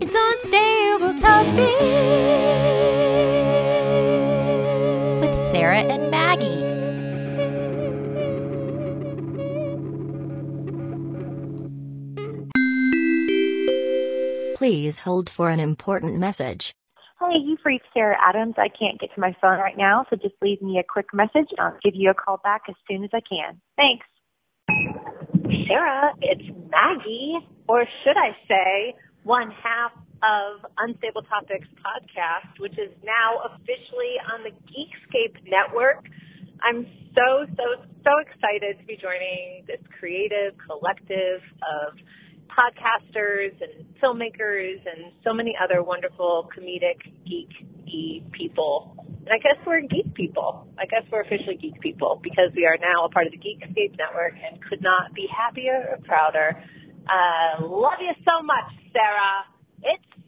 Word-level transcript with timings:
It's 0.00 0.14
unstable 0.16 1.14
topic 1.18 1.80
with 5.20 5.36
Sarah 5.36 5.80
and 5.80 6.10
Maggie. 6.10 6.64
Please 14.56 15.00
hold 15.00 15.30
for 15.30 15.50
an 15.50 15.60
important 15.60 16.16
message. 16.18 16.72
Hey, 17.20 17.38
you've 17.44 17.58
reached 17.64 17.86
Sarah 17.94 18.16
Adams. 18.24 18.54
I 18.58 18.68
can't 18.68 19.00
get 19.00 19.14
to 19.14 19.20
my 19.20 19.34
phone 19.40 19.58
right 19.58 19.76
now, 19.76 20.06
so 20.08 20.16
just 20.16 20.34
leave 20.40 20.62
me 20.62 20.78
a 20.78 20.84
quick 20.84 21.06
message 21.12 21.48
and 21.50 21.60
I'll 21.60 21.78
give 21.82 21.94
you 21.94 22.10
a 22.10 22.14
call 22.14 22.38
back 22.44 22.62
as 22.68 22.74
soon 22.88 23.04
as 23.04 23.10
I 23.12 23.20
can. 23.20 23.60
Thanks. 23.76 24.06
Sarah, 25.66 26.12
it's 26.20 26.42
Maggie, 26.70 27.38
or 27.68 27.84
should 28.04 28.16
I 28.16 28.36
say, 28.46 28.94
one 29.28 29.52
half 29.52 29.92
of 30.24 30.64
Unstable 30.80 31.20
Topics 31.28 31.68
podcast, 31.84 32.48
which 32.64 32.72
is 32.80 32.88
now 33.04 33.44
officially 33.52 34.16
on 34.32 34.40
the 34.40 34.56
Geekscape 34.72 35.36
network. 35.44 36.08
I'm 36.64 36.88
so, 37.12 37.44
so, 37.52 37.84
so 38.08 38.12
excited 38.24 38.80
to 38.80 38.84
be 38.88 38.96
joining 38.96 39.68
this 39.68 39.84
creative 40.00 40.56
collective 40.64 41.44
of 41.60 42.00
podcasters 42.48 43.52
and 43.60 43.84
filmmakers 44.00 44.80
and 44.88 45.12
so 45.22 45.36
many 45.36 45.52
other 45.62 45.84
wonderful 45.84 46.48
comedic 46.56 46.96
geeky 47.28 48.24
people. 48.32 48.96
And 49.28 49.28
I 49.28 49.44
guess 49.44 49.60
we're 49.66 49.82
geek 49.82 50.08
people. 50.14 50.66
I 50.80 50.86
guess 50.88 51.04
we're 51.12 51.20
officially 51.20 51.60
geek 51.60 51.78
people 51.84 52.18
because 52.24 52.48
we 52.56 52.64
are 52.64 52.80
now 52.80 53.04
a 53.04 53.10
part 53.10 53.26
of 53.26 53.32
the 53.36 53.38
Geekscape 53.44 53.92
network 54.00 54.40
and 54.40 54.56
could 54.64 54.80
not 54.80 55.12
be 55.12 55.28
happier 55.28 55.84
or 55.92 55.98
prouder. 56.08 56.56
Uh, 57.08 57.64
love 57.64 58.00
you 58.00 58.12
so 58.24 58.42
much, 58.42 58.70
Sarah. 58.92 59.44
It's 59.82 60.24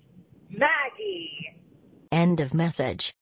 Maggie. 0.50 1.56
End 2.10 2.40
of 2.40 2.54
message. 2.54 3.12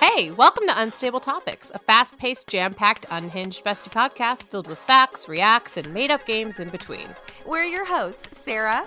Hey, 0.00 0.30
welcome 0.32 0.66
to 0.66 0.80
Unstable 0.80 1.20
Topics, 1.20 1.70
a 1.74 1.78
fast 1.78 2.18
paced, 2.18 2.48
jam 2.48 2.74
packed, 2.74 3.06
unhinged 3.10 3.64
bestie 3.64 3.90
podcast 3.92 4.44
filled 4.48 4.66
with 4.66 4.78
facts, 4.78 5.28
reacts, 5.28 5.76
and 5.76 5.92
made 5.94 6.10
up 6.10 6.26
games 6.26 6.60
in 6.60 6.68
between. 6.68 7.08
We're 7.46 7.64
your 7.64 7.84
hosts, 7.84 8.38
Sarah 8.38 8.86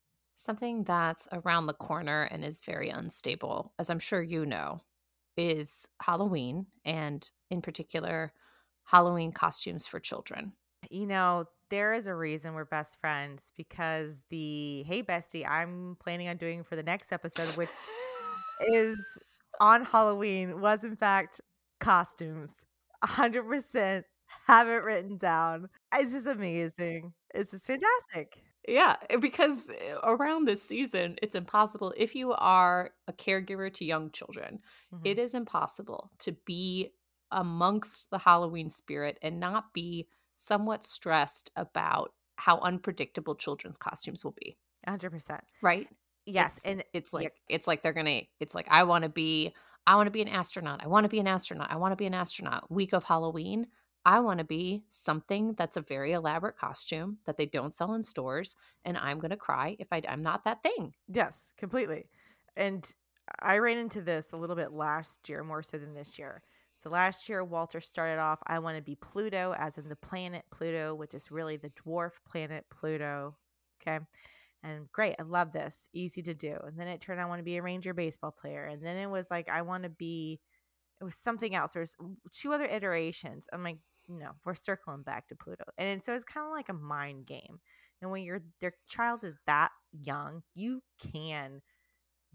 Something 0.43 0.83
that's 0.85 1.27
around 1.31 1.67
the 1.67 1.73
corner 1.73 2.23
and 2.23 2.43
is 2.43 2.61
very 2.61 2.89
unstable, 2.89 3.73
as 3.77 3.91
I'm 3.91 3.99
sure 3.99 4.23
you 4.23 4.43
know, 4.43 4.81
is 5.37 5.87
Halloween, 6.01 6.65
and 6.83 7.29
in 7.51 7.61
particular, 7.61 8.33
Halloween 8.85 9.33
costumes 9.33 9.85
for 9.85 9.99
children. 9.99 10.53
You 10.89 11.05
know, 11.05 11.45
there 11.69 11.93
is 11.93 12.07
a 12.07 12.15
reason 12.15 12.55
we're 12.55 12.65
best 12.65 12.99
friends 12.99 13.51
because 13.55 14.19
the 14.31 14.81
Hey 14.81 15.03
Bestie 15.03 15.47
I'm 15.47 15.95
planning 16.03 16.27
on 16.27 16.37
doing 16.37 16.63
for 16.63 16.75
the 16.75 16.81
next 16.81 17.11
episode, 17.11 17.55
which 17.55 17.69
is 18.67 18.97
on 19.59 19.85
Halloween, 19.85 20.59
was 20.59 20.83
in 20.83 20.95
fact 20.95 21.39
costumes. 21.79 22.65
100% 23.03 24.03
have 24.47 24.67
it 24.67 24.71
written 24.71 25.17
down. 25.17 25.69
It's 25.93 26.13
just 26.13 26.25
amazing. 26.25 27.13
It's 27.35 27.51
just 27.51 27.67
fantastic. 27.67 28.41
Yeah, 28.67 28.97
eh, 29.09 29.17
because 29.17 29.69
eh, 29.69 29.95
around 30.03 30.45
this 30.45 30.61
season, 30.63 31.17
it's 31.21 31.35
impossible. 31.35 31.93
If 31.97 32.15
you 32.15 32.33
are 32.33 32.91
a 33.07 33.13
caregiver 33.13 33.73
to 33.73 33.85
young 33.85 34.11
children, 34.11 34.59
it 35.03 35.17
Mhm. 35.17 35.19
is 35.19 35.33
impossible 35.33 36.11
to 36.19 36.33
be 36.45 36.93
amongst 37.31 38.09
the 38.11 38.19
Halloween 38.19 38.69
spirit 38.69 39.17
and 39.21 39.39
not 39.39 39.73
be 39.73 40.07
somewhat 40.35 40.83
stressed 40.83 41.49
about 41.55 42.13
how 42.35 42.59
unpredictable 42.59 43.35
children's 43.35 43.77
costumes 43.77 44.23
will 44.23 44.33
be, 44.33 44.57
100%. 44.85 45.43
right? 45.61 45.87
Yes. 46.25 46.57
It's, 46.57 46.65
and 46.65 46.83
it's 46.93 47.13
yeah, 47.17 47.29
like 47.29 47.33
it's 47.49 47.67
like 47.67 47.81
they're 47.83 47.93
gonna 47.93 48.21
it's 48.39 48.53
like 48.55 48.67
I 48.69 48.83
want 48.83 49.03
to 49.03 49.09
be 49.09 49.53
I 49.87 49.95
want 49.95 50.07
to 50.07 50.11
be 50.11 50.21
an 50.21 50.27
astronaut. 50.27 50.83
I 50.83 50.87
want 50.87 51.05
to 51.05 51.09
be 51.09 51.19
an 51.19 51.27
astronaut. 51.27 51.71
I 51.71 51.77
want 51.77 51.91
to 51.93 51.95
be 51.95 52.05
an 52.05 52.13
astronaut. 52.13 52.69
Week 52.71 52.93
of 52.93 53.03
Halloween, 53.03 53.67
I 54.05 54.19
want 54.19 54.39
to 54.39 54.43
be 54.43 54.83
something 54.89 55.53
that's 55.57 55.77
a 55.77 55.81
very 55.81 56.13
elaborate 56.13 56.57
costume 56.57 57.17
that 57.25 57.37
they 57.37 57.45
don't 57.45 57.73
sell 57.73 57.93
in 57.93 58.03
stores, 58.03 58.55
and 58.83 58.97
I'm 58.97 59.19
gonna 59.19 59.37
cry 59.37 59.75
if 59.79 59.87
I, 59.91 60.01
I'm 60.07 60.23
not 60.23 60.43
that 60.45 60.63
thing. 60.63 60.93
Yes, 61.07 61.51
completely. 61.57 62.05
And 62.55 62.89
I 63.39 63.59
ran 63.59 63.77
into 63.77 64.01
this 64.01 64.31
a 64.33 64.37
little 64.37 64.55
bit 64.55 64.71
last 64.71 65.29
year, 65.29 65.43
more 65.43 65.63
so 65.63 65.77
than 65.77 65.93
this 65.93 66.17
year. 66.17 66.41
So 66.77 66.89
last 66.89 67.29
year, 67.29 67.43
Walter 67.43 67.79
started 67.79 68.19
off, 68.19 68.39
I 68.47 68.57
want 68.57 68.77
to 68.77 68.83
be 68.83 68.95
Pluto, 68.95 69.53
as 69.55 69.77
in 69.77 69.87
the 69.87 69.95
planet 69.95 70.45
Pluto, 70.51 70.95
which 70.95 71.13
is 71.13 71.29
really 71.29 71.57
the 71.57 71.69
dwarf 71.69 72.13
planet 72.27 72.65
Pluto. 72.71 73.37
Okay. 73.81 73.99
And 74.63 74.91
great. 74.91 75.15
I 75.19 75.23
love 75.23 75.51
this. 75.51 75.89
Easy 75.93 76.23
to 76.23 76.33
do. 76.33 76.57
And 76.65 76.79
then 76.79 76.87
it 76.87 76.99
turned, 76.99 77.21
I 77.21 77.25
want 77.25 77.39
to 77.39 77.43
be 77.43 77.57
a 77.57 77.61
Ranger 77.61 77.93
baseball 77.93 78.31
player. 78.31 78.65
And 78.65 78.83
then 78.83 78.97
it 78.97 79.07
was 79.07 79.29
like, 79.29 79.47
I 79.47 79.61
want 79.61 79.83
to 79.83 79.89
be, 79.89 80.39
it 80.99 81.03
was 81.03 81.15
something 81.15 81.53
else. 81.55 81.73
There's 81.73 81.95
two 82.31 82.53
other 82.53 82.65
iterations. 82.65 83.47
I'm 83.53 83.63
like, 83.63 83.77
no, 84.07 84.33
we're 84.45 84.55
circling 84.55 85.03
back 85.03 85.27
to 85.27 85.35
Pluto. 85.35 85.63
And 85.77 86.01
so 86.03 86.13
it's 86.13 86.23
kind 86.23 86.45
of 86.45 86.51
like 86.51 86.69
a 86.69 86.73
mind 86.73 87.25
game. 87.27 87.59
And 88.01 88.11
when 88.11 88.23
your 88.23 88.41
their 88.59 88.73
child 88.87 89.23
is 89.23 89.37
that 89.47 89.71
young, 89.91 90.43
you 90.53 90.81
can 90.99 91.61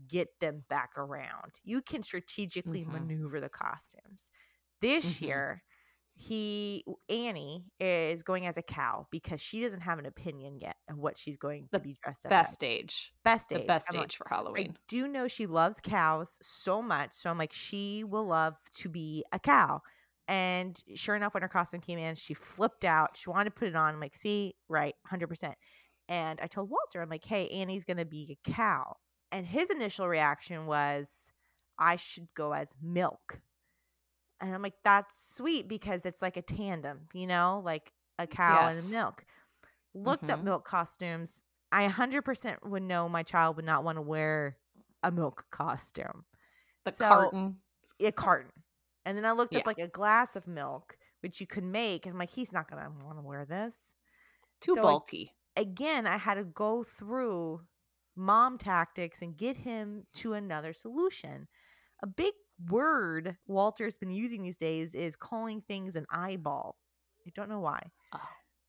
get 0.06 0.28
them 0.40 0.64
back 0.68 0.90
around. 0.96 1.54
You 1.64 1.82
can 1.82 2.02
strategically 2.02 2.84
Mhm. 2.86 2.86
maneuver 2.86 3.40
the 3.40 3.48
costumes. 3.48 4.30
This 4.80 5.20
Mhm. 5.22 5.22
year, 5.22 5.64
he 6.14 6.84
Annie 7.08 7.72
is 7.80 8.22
going 8.22 8.46
as 8.46 8.56
a 8.56 8.62
cow 8.62 9.06
because 9.10 9.40
she 9.40 9.62
doesn't 9.62 9.82
have 9.82 9.98
an 9.98 10.06
opinion 10.06 10.58
yet 10.60 10.76
of 10.88 10.98
what 10.98 11.18
she's 11.18 11.36
going 11.36 11.68
The 11.70 11.78
to 11.78 11.82
be 11.82 11.96
dressed 12.02 12.26
up 12.26 12.34
Best 12.34 12.64
as. 12.64 12.64
age, 12.64 13.14
Best 13.24 13.52
the 13.52 13.60
age. 13.60 13.60
best 13.60 13.86
I'm 13.88 13.96
like, 13.96 14.08
age 14.08 14.16
for 14.16 14.28
I 14.56 14.68
Halloween. 14.68 14.78
do 14.88 15.08
know 15.08 15.28
she 15.28 15.46
loves 15.46 15.80
cows 15.80 16.38
so 16.42 16.82
much. 16.82 17.14
So 17.14 17.30
I'm 17.30 17.38
like, 17.38 17.52
she 17.52 18.04
will 18.04 18.26
love 18.26 18.56
to 18.76 18.88
be 18.88 19.24
a 19.32 19.38
cow. 19.38 19.82
And 20.28 20.80
sure 20.94 21.14
enough, 21.14 21.34
when 21.34 21.42
her 21.42 21.48
costume 21.48 21.80
came 21.80 21.98
in, 21.98 22.14
she 22.16 22.34
flipped 22.34 22.84
out. 22.84 23.16
She 23.16 23.30
wanted 23.30 23.44
to 23.46 23.50
put 23.52 23.68
it 23.68 23.76
on. 23.76 23.94
I'm 23.94 24.00
like, 24.00 24.16
see, 24.16 24.56
right, 24.68 24.94
100%. 25.10 25.54
And 26.08 26.40
I 26.40 26.46
told 26.46 26.68
Walter, 26.70 27.00
I'm 27.00 27.08
like, 27.08 27.24
hey, 27.24 27.48
Annie's 27.48 27.84
going 27.84 27.96
to 27.98 28.04
be 28.04 28.38
a 28.44 28.50
cow. 28.50 28.96
And 29.30 29.46
his 29.46 29.70
initial 29.70 30.08
reaction 30.08 30.66
was, 30.66 31.30
I 31.78 31.96
should 31.96 32.28
go 32.34 32.52
as 32.52 32.70
milk. 32.82 33.40
And 34.40 34.54
I'm 34.54 34.62
like, 34.62 34.74
that's 34.84 35.34
sweet 35.36 35.68
because 35.68 36.04
it's 36.04 36.22
like 36.22 36.36
a 36.36 36.42
tandem, 36.42 37.08
you 37.12 37.26
know, 37.26 37.62
like 37.64 37.92
a 38.18 38.26
cow 38.26 38.66
Yes. 38.68 38.84
and 38.84 38.88
a 38.94 38.96
milk. 38.96 39.24
Looked 39.94 40.28
up 40.30 40.40
Mhm. 40.40 40.44
milk 40.44 40.64
costumes. 40.64 41.42
I 41.72 41.84
100% 41.88 42.64
would 42.64 42.82
know 42.82 43.08
my 43.08 43.22
child 43.22 43.56
would 43.56 43.64
not 43.64 43.82
want 43.84 43.96
to 43.96 44.02
wear 44.02 44.58
a 45.02 45.10
milk 45.10 45.46
costume, 45.50 46.24
The 46.84 46.90
so- 46.92 47.08
carton. 47.08 47.60
a 48.00 48.12
carton. 48.12 48.52
And 49.06 49.16
then 49.16 49.24
I 49.24 49.32
looked 49.32 49.54
Yeah. 49.54 49.60
up 49.60 49.66
like 49.66 49.78
a 49.78 49.88
glass 49.88 50.36
of 50.36 50.46
milk, 50.48 50.98
which 51.20 51.40
you 51.40 51.46
could 51.46 51.64
make. 51.64 52.06
And 52.06 52.12
I'm 52.14 52.18
like, 52.18 52.30
he's 52.30 52.52
not 52.52 52.70
going 52.70 52.82
to 52.84 52.90
want 53.06 53.18
to 53.18 53.22
wear 53.22 53.46
this. 53.46 53.94
Too 54.60 54.74
so, 54.74 54.82
like, 54.82 55.00
bulky. 55.00 55.32
Again, 55.56 56.06
I 56.06 56.18
had 56.18 56.34
to 56.34 56.44
go 56.44 56.84
through 56.84 57.62
mom 58.16 58.58
tactics 58.58 59.22
and 59.22 59.36
get 59.36 59.56
him 59.58 60.06
to 60.16 60.34
another 60.34 60.74
solution. 60.74 61.48
A 62.02 62.06
big 62.06 62.34
word 62.68 63.36
Walter's 63.46 63.98
been 63.98 64.10
using 64.10 64.42
these 64.42 64.58
days 64.58 64.94
is 64.94 65.16
calling 65.16 65.62
things 65.62 65.96
an 65.96 66.06
eyeball. 66.10 66.76
I 67.26 67.30
don't 67.34 67.48
know 67.48 67.60
why. 67.60 67.90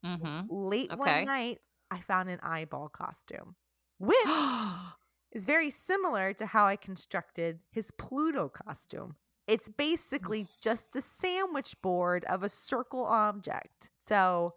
mm-hmm. 0.05 0.41
Late 0.49 0.91
Okay. 0.91 0.99
one 0.99 1.25
night, 1.25 1.59
I 1.91 2.01
found 2.01 2.29
an 2.29 2.39
eyeball 2.43 2.89
costume. 2.89 3.55
which 3.99 4.17
is 5.31 5.45
very 5.45 5.69
similar 5.69 6.33
to 6.33 6.45
how 6.45 6.65
I 6.67 6.75
constructed 6.75 7.59
his 7.71 7.91
Pluto 7.91 8.49
costume. 8.49 9.15
It's 9.47 9.69
basically 9.69 10.47
just 10.61 10.95
a 10.95 11.01
sandwich 11.01 11.75
board 11.81 12.25
of 12.25 12.43
a 12.43 12.49
circle 12.49 13.05
object. 13.05 13.89
So, 13.99 14.55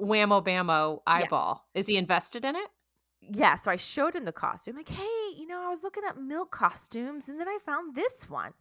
whammo 0.00 0.44
bammo 0.44 1.00
eyeball. 1.06 1.66
Is 1.74 1.86
he 1.86 1.96
invested 1.96 2.44
in 2.44 2.56
it? 2.56 2.68
yeah, 3.32 3.56
so 3.56 3.70
I 3.70 3.76
showed 3.76 4.14
him 4.14 4.24
the 4.24 4.32
costume. 4.32 4.76
Like, 4.76 4.88
hey, 4.88 5.36
you 5.36 5.46
know, 5.46 5.62
I 5.62 5.68
was 5.68 5.82
looking 5.82 6.04
at 6.08 6.20
milk 6.20 6.50
costumes 6.50 7.28
and 7.28 7.38
then 7.38 7.48
I 7.48 7.58
found 7.64 7.94
this 7.94 8.28
one. 8.28 8.52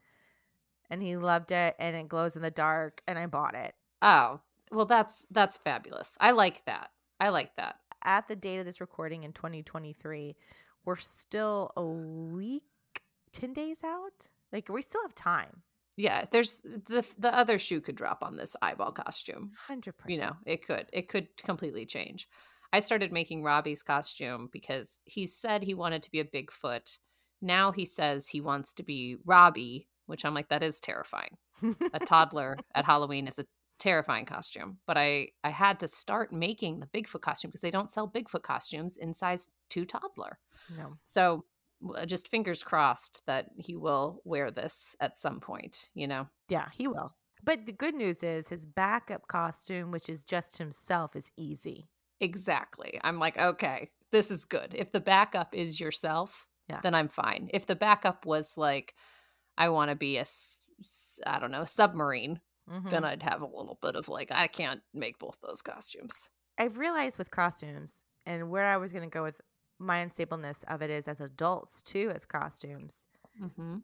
And 0.90 1.02
he 1.02 1.18
loved 1.18 1.52
it 1.52 1.76
and 1.80 1.96
it 1.96 2.10
glows 2.10 2.36
in 2.36 2.42
the 2.42 2.52
dark 2.52 3.02
and 3.08 3.18
I 3.18 3.28
bought 3.28 3.56
it. 3.56 3.76
Oh, 4.02 4.42
well 4.72 4.86
that's 4.86 5.26
that's 5.32 5.58
fabulous. 5.58 6.16
I 6.20 6.32
like 6.32 6.66
that. 6.66 6.90
I 7.20 7.30
like 7.30 7.56
that. 7.58 7.76
At 8.04 8.28
the 8.28 8.36
date 8.36 8.60
of 8.60 8.66
this 8.66 8.82
recording 8.82 9.24
in 9.24 9.34
2023, 9.34 10.36
we're 10.86 10.96
still 10.96 11.72
a 11.76 11.86
week, 11.86 12.64
10 13.34 13.54
days 13.54 13.84
out. 13.84 14.28
Like 14.52 14.70
we 14.70 14.82
still 14.82 15.02
have 15.02 15.16
time. 15.16 15.62
Yeah, 16.00 16.24
there's 16.32 16.62
the 16.62 17.06
the 17.18 17.36
other 17.36 17.60
shoe 17.60 17.82
could 17.82 17.96
drop 17.96 18.24
on 18.24 18.38
this 18.38 18.56
eyeball 18.62 18.94
costume. 18.94 19.52
100%. 19.70 19.92
You 20.08 20.20
know, 20.20 20.32
it 20.46 20.66
could. 20.66 20.86
It 20.94 21.10
could 21.10 21.28
completely 21.36 21.86
change. 21.86 22.30
I 22.72 22.80
started 22.80 23.12
making 23.12 23.44
Robbie's 23.44 23.84
costume 23.84 24.48
because 24.54 25.00
he 25.04 25.26
said 25.26 25.62
he 25.62 25.74
wanted 25.74 26.02
to 26.04 26.12
be 26.12 26.22
a 26.22 26.24
Bigfoot. 26.24 27.00
Now 27.42 27.74
he 27.74 27.84
says 27.84 28.30
he 28.30 28.40
wants 28.40 28.72
to 28.74 28.84
be 28.84 29.18
Robbie, 29.26 29.90
which 30.06 30.24
I'm 30.24 30.34
like, 30.34 30.48
that 30.50 30.64
is 30.64 30.80
terrifying. 30.80 31.36
a 31.94 32.00
toddler 32.00 32.56
at 32.76 32.86
Halloween 32.86 33.28
is 33.28 33.38
a 33.38 33.46
terrifying 33.78 34.26
costume. 34.26 34.78
But 34.88 34.98
I 34.98 35.30
I 35.44 35.50
had 35.50 35.82
to 35.82 35.90
start 35.90 36.32
making 36.32 36.80
the 36.80 36.88
Bigfoot 36.88 37.22
costume 37.22 37.50
because 37.50 37.62
they 37.62 37.72
don't 37.72 37.92
sell 37.92 38.08
Bigfoot 38.08 38.44
costumes 38.44 38.96
in 38.96 39.14
size 39.14 39.50
two 39.70 39.84
toddler. 39.84 40.40
No. 40.78 40.92
So 41.04 41.44
just 42.06 42.28
fingers 42.28 42.64
crossed 42.64 43.22
that 43.28 43.48
he 43.58 43.76
will 43.76 44.22
wear 44.26 44.52
this 44.52 44.96
at 45.00 45.18
some 45.18 45.40
point. 45.40 45.90
You 45.94 46.08
know. 46.08 46.28
Yeah, 46.50 46.68
he 46.74 46.88
will. 46.88 47.16
But 47.44 47.66
the 47.66 47.72
good 47.72 47.96
news 47.96 48.22
is 48.22 48.50
his 48.50 48.66
backup 48.66 49.28
costume, 49.28 49.92
which 49.92 50.10
is 50.10 50.24
just 50.24 50.58
himself, 50.58 51.16
is 51.16 51.32
easy. 51.38 51.88
Exactly. 52.20 53.00
I'm 53.04 53.18
like, 53.18 53.38
okay, 53.38 53.90
this 54.12 54.30
is 54.30 54.44
good. 54.44 54.76
If 54.78 54.92
the 54.92 55.00
backup 55.00 55.56
is 55.56 55.80
yourself, 55.80 56.48
Yeah. 56.68 56.82
then 56.84 56.94
I'm 56.94 57.08
fine. 57.08 57.50
If 57.54 57.66
the 57.66 57.78
backup 57.78 58.26
was 58.26 58.58
like, 58.58 58.94
I 59.58 59.70
want 59.70 59.90
to 59.90 59.96
be 59.96 60.18
a, 60.18 60.26
I 61.26 61.40
don't 61.40 61.52
know, 61.52 61.64
submarine, 61.64 62.42
then 62.68 63.04
Mhm. 63.04 63.06
I'd 63.06 63.24
have 63.24 63.42
a 63.42 63.46
little 63.46 63.80
bit 63.82 63.96
of 63.96 64.10
like, 64.10 64.32
I 64.32 64.48
can't 64.48 64.82
make 64.94 65.18
both 65.18 65.38
those 65.42 65.62
costumes. 65.62 66.32
I've 66.58 66.78
realized 66.78 67.18
with 67.18 67.32
costumes 67.32 68.04
and 68.26 68.50
where 68.50 68.66
I 68.66 68.78
was 68.78 68.92
going 68.92 69.10
to 69.10 69.14
go 69.14 69.24
with 69.24 69.40
my 69.80 70.04
unstableness 70.06 70.58
of 70.68 70.82
it 70.82 70.90
is 70.90 71.08
as 71.08 71.22
adults 71.22 71.82
too, 71.82 72.12
as 72.14 72.26
costumes. 72.26 73.08
Mm-hmm. 73.42 73.78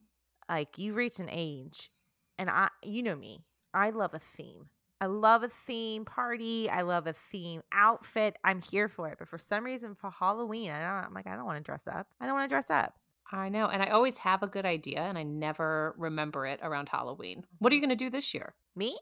Like 0.50 0.78
you 0.78 0.94
reach 0.94 1.20
an 1.20 1.30
age, 1.32 1.90
and 2.38 2.50
I, 2.50 2.68
you 2.84 3.02
know 3.02 3.16
me, 3.16 3.46
I 3.74 3.90
love 3.90 4.14
a 4.14 4.20
theme. 4.20 4.70
I 5.02 5.08
love 5.08 5.44
a 5.44 5.50
theme 5.50 6.06
party. 6.06 6.70
I 6.70 6.82
love 6.82 7.06
a 7.06 7.14
theme 7.14 7.62
outfit. 7.74 8.38
I'm 8.44 8.62
here 8.62 8.88
for 8.88 9.10
it. 9.10 9.18
But 9.20 9.28
for 9.28 9.38
some 9.38 9.64
reason, 9.64 9.94
for 9.94 10.10
Halloween, 10.10 10.72
I 10.72 10.80
don't. 10.80 11.08
I'm 11.08 11.14
like, 11.14 11.28
I 11.28 11.36
don't 11.36 11.46
want 11.46 11.58
to 11.58 11.64
dress 11.64 11.86
up. 11.86 12.08
I 12.20 12.26
don't 12.26 12.36
want 12.36 12.50
to 12.50 12.54
dress 12.54 12.70
up. 12.70 12.94
I 13.32 13.50
know. 13.50 13.68
And 13.68 13.82
I 13.82 13.88
always 13.88 14.18
have 14.20 14.44
a 14.44 14.48
good 14.48 14.66
idea 14.66 15.00
and 15.02 15.18
I 15.18 15.24
never 15.24 15.96
remember 15.98 16.46
it 16.46 16.60
around 16.64 16.90
Halloween. 16.90 17.44
What 17.60 17.72
are 17.72 17.76
you 17.76 17.82
going 17.82 17.90
to 17.90 17.96
do 17.96 18.10
this 18.10 18.34
year? 18.34 18.54
Me? 18.76 18.98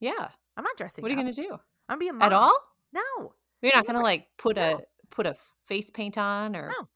Yeah. 0.00 0.28
I'm 0.56 0.64
not 0.64 0.76
dressing. 0.76 1.02
What 1.02 1.08
are 1.10 1.14
you 1.14 1.20
going 1.20 1.32
to 1.32 1.42
do? 1.42 1.58
I'm 1.88 1.98
being 1.98 2.20
At 2.20 2.32
all? 2.32 2.56
No, 2.92 3.34
You're 3.60 3.74
not 3.74 3.86
going 3.86 3.98
to 3.98 4.02
like 4.02 4.28
put 4.38 4.56
No. 4.56 4.62
a 4.62 4.93
put 5.14 5.26
a 5.26 5.36
face 5.66 5.90
paint 5.90 6.18
on 6.18 6.54
or 6.54 6.68
no, 6.68 6.88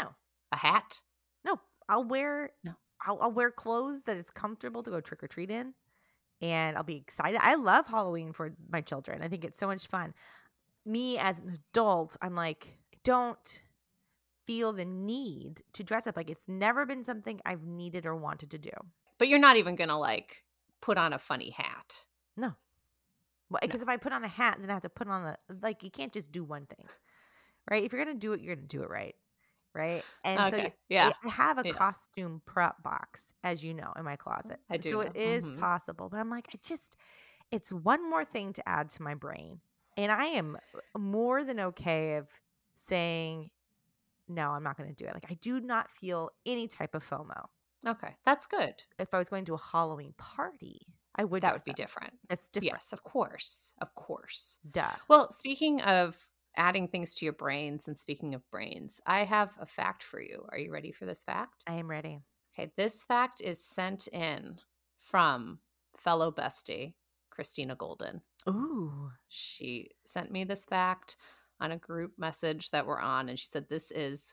no, 0.00 0.08
a 0.52 0.56
hat? 0.56 1.00
no. 1.44 1.60
I'll 1.88 2.04
wear. 2.04 2.50
No. 2.64 2.72
I'll, 3.06 3.18
I'll 3.20 3.32
wear 3.32 3.50
clothes 3.50 4.02
that 4.04 4.16
is 4.16 4.30
comfortable 4.30 4.82
to 4.82 4.90
go 4.90 5.00
trick 5.00 5.22
or 5.22 5.28
treat 5.28 5.50
in, 5.50 5.74
and 6.40 6.76
I'll 6.76 6.82
be 6.82 6.96
excited. 6.96 7.40
I 7.42 7.54
love 7.54 7.86
Halloween 7.86 8.32
for 8.32 8.54
my 8.70 8.80
children. 8.80 9.22
I 9.22 9.28
think 9.28 9.44
it's 9.44 9.58
so 9.58 9.66
much 9.66 9.86
fun. 9.86 10.14
Me 10.84 11.18
as 11.18 11.40
an 11.40 11.58
adult, 11.72 12.16
I'm 12.22 12.34
like, 12.34 12.78
don't 13.04 13.60
feel 14.46 14.72
the 14.72 14.84
need 14.84 15.62
to 15.74 15.84
dress 15.84 16.06
up. 16.06 16.16
Like 16.16 16.30
it's 16.30 16.48
never 16.48 16.86
been 16.86 17.02
something 17.02 17.40
I've 17.44 17.64
needed 17.64 18.06
or 18.06 18.16
wanted 18.16 18.50
to 18.50 18.58
do. 18.58 18.70
But 19.18 19.28
you're 19.28 19.38
not 19.38 19.56
even 19.56 19.76
to 19.76 19.96
like 19.96 20.44
put 20.80 20.98
on 20.98 21.12
a 21.12 21.18
funny 21.18 21.50
hat. 21.50 22.04
No. 22.36 22.54
Because 23.60 23.82
if 23.82 23.88
I 23.88 23.96
put 23.96 24.12
on 24.12 24.24
a 24.24 24.28
hat, 24.28 24.58
then 24.60 24.70
I 24.70 24.74
have 24.74 24.82
to 24.82 24.88
put 24.88 25.08
on 25.08 25.22
the 25.22 25.36
like. 25.62 25.82
You 25.82 25.90
can't 25.90 26.12
just 26.12 26.32
do 26.32 26.42
one 26.42 26.66
thing, 26.66 26.86
right? 27.70 27.84
If 27.84 27.92
you're 27.92 28.04
gonna 28.04 28.18
do 28.18 28.32
it, 28.32 28.40
you're 28.40 28.56
gonna 28.56 28.66
do 28.66 28.82
it 28.82 28.90
right, 28.90 29.14
right? 29.74 30.04
And 30.24 30.46
so 30.46 30.58
Okay, 30.58 30.64
y- 30.64 30.74
yeah, 30.88 31.12
I 31.24 31.28
have 31.28 31.58
a 31.58 31.64
yeah. 31.64 31.78
costume 31.78 32.42
prep 32.46 32.82
box, 32.82 33.28
as 33.44 33.64
you 33.64 33.74
know, 33.74 33.92
in 33.96 34.04
my 34.04 34.16
closet. 34.16 34.60
I 34.70 34.76
do 34.78 34.90
So 34.90 35.00
it 35.00 35.12
is 35.16 35.50
mhm. 35.50 35.50
possible, 35.50 36.08
but 36.10 36.18
I'm 36.18 36.30
like, 36.30 36.48
I 36.54 36.58
just, 36.62 36.96
it's 37.52 37.72
one 37.72 38.08
more 38.08 38.24
thing 38.24 38.52
to 38.54 38.68
add 38.68 38.90
to 38.90 39.02
my 39.02 39.14
brain, 39.14 39.60
and 39.96 40.12
I 40.12 40.26
am 40.26 40.58
more 40.96 41.44
than 41.44 41.60
okay 41.60 42.16
of 42.16 42.28
saying, 42.76 43.50
no, 44.28 44.50
I'm 44.50 44.62
not 44.62 44.76
gonna 44.76 44.92
do 44.94 45.06
it. 45.06 45.14
Like 45.14 45.30
I 45.30 45.34
do 45.34 45.60
not 45.60 45.90
feel 45.90 46.30
any 46.46 46.68
type 46.68 46.94
of 46.94 47.04
FOMO. 47.08 47.46
Okay, 47.86 48.16
that's 48.24 48.46
good. 48.46 48.82
If 48.98 49.14
I 49.14 49.18
was 49.18 49.28
going 49.28 49.44
to 49.46 49.54
a 49.54 49.58
Halloween 49.58 50.14
party, 50.18 50.80
I 51.14 51.24
would. 51.24 51.42
That 51.42 51.54
would 51.54 51.64
be 51.64 51.72
up. 51.72 51.74
different. 51.74 52.14
It's 52.30 52.48
different. 52.48 52.82
Yes, 52.82 52.92
of 52.92 53.02
course. 53.02 53.72
Of 53.80 53.94
course. 53.94 54.58
Duh. 54.70 54.96
Well, 55.08 55.30
speaking 55.30 55.80
of 55.82 56.28
adding 56.56 56.88
things 56.88 57.14
to 57.14 57.24
your 57.24 57.32
brains 57.34 57.86
and 57.86 57.98
speaking 57.98 58.34
of 58.34 58.48
brains, 58.50 59.00
I 59.06 59.24
have 59.24 59.50
a 59.60 59.66
fact 59.66 60.02
for 60.02 60.20
you. 60.20 60.46
Are 60.50 60.58
you 60.58 60.72
ready 60.72 60.92
for 60.92 61.06
this 61.06 61.22
fact? 61.22 61.62
I 61.66 61.74
am 61.74 61.88
ready. 61.88 62.20
Okay, 62.58 62.72
this 62.76 63.04
fact 63.04 63.40
is 63.40 63.62
sent 63.62 64.08
in 64.08 64.58
from 64.98 65.58
fellow 65.96 66.32
bestie 66.32 66.94
Christina 67.30 67.74
Golden. 67.74 68.22
Ooh. 68.48 69.10
She 69.28 69.90
sent 70.06 70.30
me 70.30 70.44
this 70.44 70.64
fact 70.64 71.16
on 71.60 71.72
a 71.72 71.76
group 71.76 72.12
message 72.18 72.70
that 72.70 72.86
we're 72.86 73.00
on 73.00 73.28
and 73.28 73.38
she 73.38 73.46
said 73.46 73.68
this 73.68 73.90
is 73.90 74.32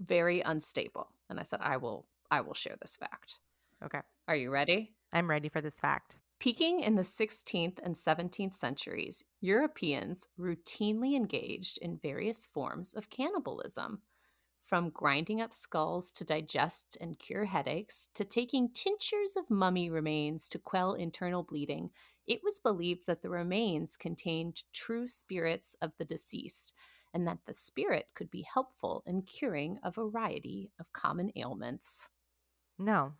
very 0.00 0.40
unstable. 0.40 1.08
And 1.28 1.38
I 1.38 1.42
said 1.42 1.60
I 1.62 1.76
will 1.76 2.06
I 2.30 2.40
will 2.40 2.54
share 2.54 2.76
this 2.80 2.96
fact. 2.96 3.40
Okay. 3.84 4.00
Are 4.26 4.36
you 4.36 4.50
ready? 4.50 4.94
I'm 5.12 5.28
ready 5.28 5.48
for 5.48 5.60
this 5.60 5.74
fact. 5.74 6.18
Peaking 6.40 6.78
in 6.80 6.94
the 6.94 7.02
16th 7.02 7.80
and 7.82 7.96
17th 7.96 8.54
centuries, 8.54 9.24
Europeans 9.40 10.28
routinely 10.38 11.16
engaged 11.16 11.78
in 11.78 11.98
various 11.98 12.46
forms 12.46 12.94
of 12.94 13.10
cannibalism. 13.10 14.02
From 14.62 14.90
grinding 14.90 15.40
up 15.40 15.52
skulls 15.52 16.12
to 16.12 16.24
digest 16.24 16.96
and 17.00 17.18
cure 17.18 17.46
headaches, 17.46 18.08
to 18.14 18.24
taking 18.24 18.68
tinctures 18.68 19.34
of 19.36 19.50
mummy 19.50 19.90
remains 19.90 20.48
to 20.50 20.60
quell 20.60 20.92
internal 20.92 21.42
bleeding, 21.42 21.90
it 22.24 22.40
was 22.44 22.60
believed 22.60 23.06
that 23.06 23.22
the 23.22 23.30
remains 23.30 23.96
contained 23.96 24.62
true 24.72 25.08
spirits 25.08 25.74
of 25.82 25.92
the 25.98 26.04
deceased, 26.04 26.72
and 27.12 27.26
that 27.26 27.38
the 27.46 27.54
spirit 27.54 28.08
could 28.14 28.30
be 28.30 28.42
helpful 28.42 29.02
in 29.06 29.22
curing 29.22 29.80
a 29.82 29.90
variety 29.90 30.70
of 30.78 30.92
common 30.92 31.32
ailments. 31.34 32.10
No. 32.78 33.14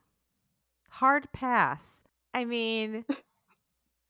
Hard 0.90 1.32
pass. 1.32 2.04
I 2.34 2.44
mean, 2.44 3.04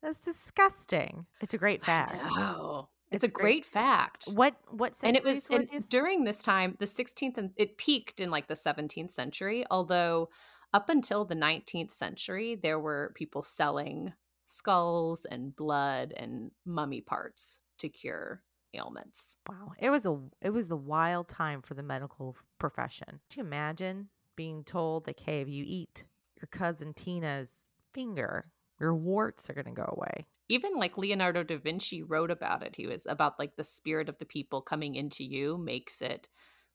that's 0.03 0.21
disgusting. 0.21 1.27
It's 1.41 1.55
a 1.55 1.59
great 1.59 1.85
fact. 1.85 2.21
Oh, 2.33 2.89
it's, 3.11 3.25
It's 3.25 3.25
a 3.25 3.29
great, 3.29 3.65
fact. 3.65 4.29
What 4.35 4.55
what 4.71 4.95
and 5.03 5.17
it 5.17 5.25
was 5.25 5.47
and 5.51 5.69
during 5.89 6.25
this 6.25 6.39
time 6.39 6.77
the 6.79 6.85
16th 6.85 7.39
and 7.39 7.51
it 7.57 7.79
peaked 7.79 8.21
in 8.21 8.31
like 8.31 8.49
the 8.49 8.55
17th 8.55 9.13
century 9.13 9.65
although 9.71 10.29
up 10.75 10.91
until 10.91 11.25
the 11.25 11.35
19th 11.35 11.93
century 11.93 12.55
there 12.63 12.79
were 12.79 13.13
people 13.15 13.43
selling 13.43 14.13
skulls 14.45 15.25
and 15.31 15.57
blood 15.57 16.13
and 16.17 16.51
mummy 16.67 17.01
parts 17.01 17.61
to 17.79 17.89
cure 17.89 18.43
ailments 18.75 19.37
Wow. 19.49 19.73
It 19.79 19.89
was 19.89 20.05
a 20.05 20.19
it 20.43 20.51
was 20.51 20.69
the 20.69 20.77
wild 20.77 21.29
time 21.29 21.63
for 21.63 21.73
the 21.73 21.83
medical 21.83 22.37
profession. 22.59 23.21
Could 23.31 23.39
you 23.39 23.43
imagine 23.45 24.09
being 24.37 24.63
told 24.65 25.07
like, 25.07 25.21
hey, 25.21 25.41
if 25.41 25.49
you 25.49 25.65
eat 25.67 26.05
your 26.41 26.49
cousin 26.51 26.93
Tina's 26.93 27.67
finger, 27.99 28.51
your 28.81 28.95
warts 28.95 29.51
are 29.51 29.55
gonna 29.55 29.75
go 29.75 29.95
away. 29.97 30.27
even 30.49 30.77
like 30.77 30.97
leonardo 30.97 31.43
da 31.43 31.59
vinci 31.59 32.03
wrote 32.03 32.31
about 32.31 32.63
it 32.63 32.75
he 32.77 32.87
was 32.87 33.07
about 33.07 33.39
like 33.39 33.57
the 33.57 33.65
spirit 33.65 34.09
of 34.09 34.17
the 34.19 34.25
people 34.25 34.63
coming 34.63 34.95
into 34.95 35.25
you 35.25 35.59
makes 35.59 36.01
it 36.01 36.29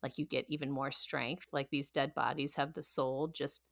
like 0.03 0.17
you 0.17 0.25
get 0.25 0.45
even 0.49 0.69
more 0.69 0.91
strength 0.91 1.45
like 1.51 1.69
these 1.71 1.89
dead 1.89 2.13
bodies 2.13 2.55
have 2.55 2.73
the 2.73 2.83
soul 2.83 3.27
just 3.27 3.63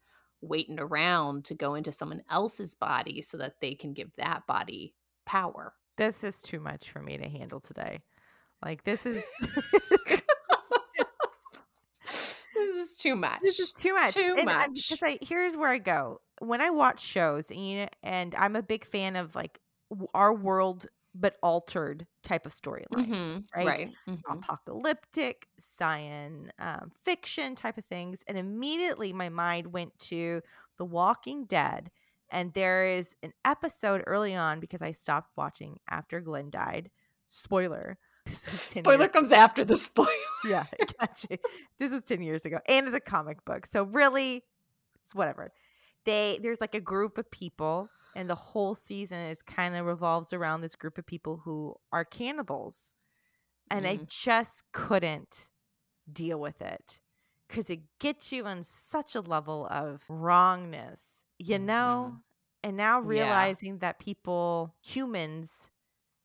waiting 0.42 0.80
around 0.80 1.46
to 1.46 1.54
go 1.54 1.76
into 1.76 1.92
someone 1.92 2.24
else's 2.30 2.74
body 2.74 3.22
so 3.22 3.38
that 3.38 3.56
they 3.62 3.76
can 3.76 3.94
give 3.94 4.10
that 4.18 4.42
body 4.48 4.96
power 5.26 5.74
This 5.98 6.24
is 6.24 6.42
too 6.42 6.60
much 6.60 6.90
for 6.90 7.02
me 7.02 7.18
to 7.18 7.30
handle 7.30 7.60
today. 7.60 8.00
Like 8.64 8.84
this 8.84 9.06
is 9.06 9.24
this 9.42 10.06
is 10.08 10.21
too 13.02 13.16
much 13.16 13.40
This 13.42 13.60
is 13.60 13.72
too 13.72 13.94
much. 13.94 14.14
Too 14.14 14.36
and 14.38 14.46
much. 14.46 14.90
Because 14.90 15.04
I 15.04 15.18
here's 15.22 15.56
where 15.58 15.70
I 15.70 15.78
go 15.78 16.22
when 16.40 16.62
I 16.62 16.70
watch 16.72 17.02
shows, 17.04 17.50
and 17.52 17.60
you 17.68 17.80
know, 17.82 17.88
and 18.04 18.34
I'm 18.36 18.56
a 18.56 18.64
big 18.64 18.86
fan 18.86 19.16
of 19.16 19.36
like 19.36 19.60
our 20.14 20.34
world 20.34 20.88
but 21.14 21.36
altered 21.44 22.08
type 22.24 22.46
of 22.46 22.54
storylines, 22.54 23.08
Mhm, 23.10 23.44
right? 23.56 23.68
Right. 23.68 23.92
mhm. 24.08 24.20
Apocalyptic, 24.30 25.48
science 25.60 26.50
um, 26.58 26.92
fiction 27.04 27.54
type 27.56 27.78
of 27.78 27.84
things. 27.86 28.24
And 28.28 28.38
immediately 28.38 29.12
my 29.12 29.28
mind 29.30 29.74
went 29.74 29.98
to 30.10 30.42
The 30.78 30.86
Walking 30.86 31.44
Dead. 31.46 31.92
And 32.30 32.54
there 32.54 32.86
is 32.88 33.14
an 33.24 33.34
episode 33.44 34.04
early 34.08 34.34
on 34.34 34.62
because 34.62 34.82
I 34.82 34.94
stopped 34.94 35.32
watching 35.36 35.80
after 35.90 36.22
Glenn 36.22 36.50
died. 36.50 36.90
Spoiler. 37.28 37.98
This 38.26 38.50
was 38.50 38.70
10 38.70 38.84
Spoiler 38.84 39.00
years- 39.02 39.12
comes 39.12 39.32
after 39.34 39.66
the 39.66 39.76
spoiler. 39.90 40.08
Yeah, 40.44 40.66
I 40.74 40.86
got 41.00 41.26
you. 41.30 41.38
This 41.80 41.92
is 41.92 42.04
10 42.04 42.22
years 42.22 42.46
ago. 42.46 42.60
And 42.68 42.88
it's 42.88 42.96
a 42.96 43.00
comic 43.00 43.44
book. 43.46 43.66
So 43.68 43.84
really, 43.84 44.44
it's 45.04 45.16
whatever. 45.16 45.52
They 46.06 46.40
there's 46.42 46.62
like 46.62 46.76
a 46.76 46.80
group 46.82 47.18
of 47.18 47.30
people, 47.32 47.92
and 48.16 48.30
the 48.30 48.36
whole 48.36 48.76
season 48.76 49.20
is 49.20 49.42
kind 49.42 49.76
of 49.76 49.86
revolves 49.86 50.34
around 50.34 50.62
this 50.62 50.76
group 50.76 50.98
of 50.98 51.06
people 51.06 51.42
who 51.46 51.76
are 51.92 52.06
cannibals. 52.06 52.94
And 53.70 53.88
I 53.88 53.98
Mm. 53.98 54.08
just 54.08 54.64
couldn't 54.72 55.50
deal 56.12 56.40
with 56.40 56.62
it. 56.62 57.00
Cause 57.50 57.70
it 57.70 57.82
gets 58.00 58.32
you 58.32 58.46
on 58.46 58.64
such 58.64 59.16
a 59.16 59.22
level 59.22 59.68
of 59.70 60.04
wrongness, 60.10 61.24
you 61.38 61.60
know? 61.60 62.18
And 62.64 62.78
now 62.78 63.00
Yeah. 63.02 63.08
realizing 63.08 63.80
that 63.80 64.00
people, 64.00 64.76
humans, 64.82 65.72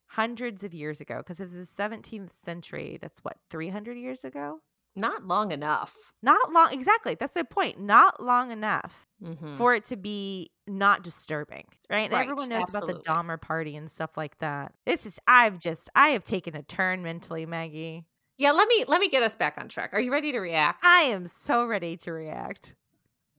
hundreds 0.07 0.63
of 0.63 0.73
years 0.73 1.01
ago, 1.01 1.17
because 1.17 1.39
of 1.39 1.51
the 1.53 1.65
17th 1.65 2.33
century, 2.33 2.97
that's 3.01 3.19
what, 3.19 3.37
300 3.49 3.97
years 3.97 4.23
ago? 4.23 4.61
Not 4.95 5.25
long 5.25 5.51
enough. 5.51 5.95
Not 6.23 6.51
long, 6.51 6.73
exactly. 6.73 7.15
That's 7.15 7.35
the 7.35 7.43
point. 7.43 7.79
Not 7.79 8.23
long 8.23 8.49
enough 8.49 9.05
Mhm. 9.21 9.55
for 9.55 9.75
it 9.75 9.83
to 9.85 9.95
be 9.95 10.51
not 10.65 11.03
disturbing, 11.03 11.65
right? 11.89 12.11
Right, 12.11 12.21
everyone 12.21 12.49
knows 12.49 12.69
about 12.69 12.87
the 12.87 12.99
Dahmer 13.07 13.39
party 13.39 13.75
and 13.75 13.91
stuff 13.91 14.17
like 14.17 14.39
that. 14.39 14.73
This 14.87 15.05
is, 15.05 15.19
I've 15.27 15.59
just, 15.59 15.89
I 15.93 16.09
have 16.09 16.23
taken 16.23 16.55
a 16.55 16.63
turn 16.63 17.03
mentally, 17.03 17.45
Maggie. 17.45 18.05
Yeah, 18.37 18.51
let 18.51 18.67
me 18.67 18.85
let 18.87 18.99
me 18.99 19.09
get 19.09 19.23
us 19.23 19.35
back 19.35 19.57
on 19.59 19.67
track. 19.69 19.93
Are 19.93 19.99
you 19.99 20.11
ready 20.11 20.31
to 20.31 20.39
react? 20.39 20.83
I 20.85 21.01
am 21.01 21.27
so 21.27 21.65
ready 21.65 21.95
to 21.97 22.11
react. 22.11 22.75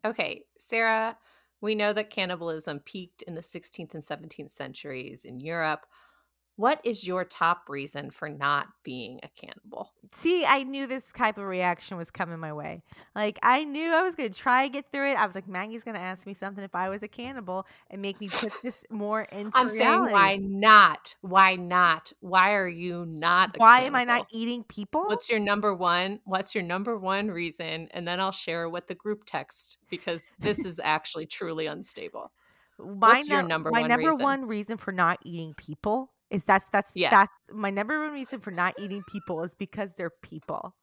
Okay, 0.05 0.45
Sarah, 0.59 1.19
we 1.61 1.75
know 1.75 1.93
that 1.93 2.11
cannibalism 2.11 2.81
peaked 2.81 3.23
in 3.23 3.35
the 3.35 3.43
16th 3.43 3.95
and 3.95 4.03
17th 4.05 4.53
centuries 4.53 5.25
in 5.25 5.41
Europe. 5.41 5.87
What 6.59 6.81
is 6.83 7.07
your 7.07 7.25
top 7.25 7.69
reason 7.69 8.11
for 8.11 8.29
not 8.29 8.67
being 8.83 9.21
a 9.23 9.29
cannibal? 9.29 9.93
See, 10.13 10.45
I 10.45 10.65
knew 10.65 10.89
this 10.89 11.13
type 11.13 11.39
of 11.39 11.45
reaction 11.45 11.97
was 11.97 12.11
coming 12.11 12.41
my 12.41 12.53
way. 12.53 12.83
Like, 13.15 13.39
I 13.45 13.63
knew 13.63 13.93
I 13.93 14.03
was 14.03 14.17
going 14.17 14.33
to 14.33 14.37
try 14.37 14.65
and 14.65 14.73
get 14.73 14.91
through 14.91 15.13
it. 15.13 15.15
I 15.15 15.25
was 15.25 15.37
like, 15.37 15.47
Maggie's 15.47 15.85
going 15.85 15.95
to 15.95 16.01
ask 16.01 16.27
me 16.27 16.35
something 16.35 16.65
if 16.65 16.75
I 16.75 16.89
was 16.89 17.05
a 17.05 17.07
cannibal 17.07 17.65
and 17.93 18.03
make 18.03 18.21
me 18.21 18.29
put 18.29 18.53
this 18.65 18.85
more 18.91 19.23
into 19.23 19.57
I'm 19.57 19.69
reality. 19.69 19.85
saying 19.85 20.13
why 20.13 20.37
not? 20.43 21.15
Why 21.21 21.55
not? 21.55 22.13
Why 22.19 22.55
are 22.55 22.67
you 22.67 23.07
not 23.07 23.55
Why 23.57 23.83
am 23.83 23.95
I 23.95 24.03
not 24.03 24.27
eating 24.33 24.65
people? 24.65 25.05
What's 25.07 25.31
your 25.31 25.39
number 25.39 25.73
one? 25.77 26.19
What's 26.25 26.57
your 26.57 26.65
number 26.65 26.99
one 26.99 27.31
reason? 27.31 27.87
And 27.93 28.09
then 28.09 28.19
I'll 28.19 28.33
share 28.33 28.69
with 28.69 28.89
the 28.89 28.97
group 28.97 29.23
text 29.27 29.79
because 29.89 30.27
this 30.41 30.65
is 30.65 30.81
actually 30.83 31.27
truly 31.27 31.67
unstable. 31.67 32.33
my 32.81 33.19
What's 33.19 33.29
your 33.29 33.45
number 33.45 33.71
my 33.71 33.83
one 33.83 33.91
number 33.91 34.09
reason? 34.11 34.25
one 34.25 34.45
reason 34.49 34.77
for 34.77 34.91
not 34.91 35.21
eating 35.23 35.55
people 35.55 36.11
is 36.31 36.45
that's 36.45 36.69
that's 36.71 36.93
Yes. 36.95 37.11
that's 37.11 37.41
my 37.53 37.71
number 37.71 38.01
one 38.01 38.13
reason 38.13 38.41
for 38.41 38.51
not 38.51 38.75
eating 38.79 39.03
people 39.09 39.43
is 39.43 39.55
because 39.55 39.93
they're 39.97 40.11
people. 40.23 40.75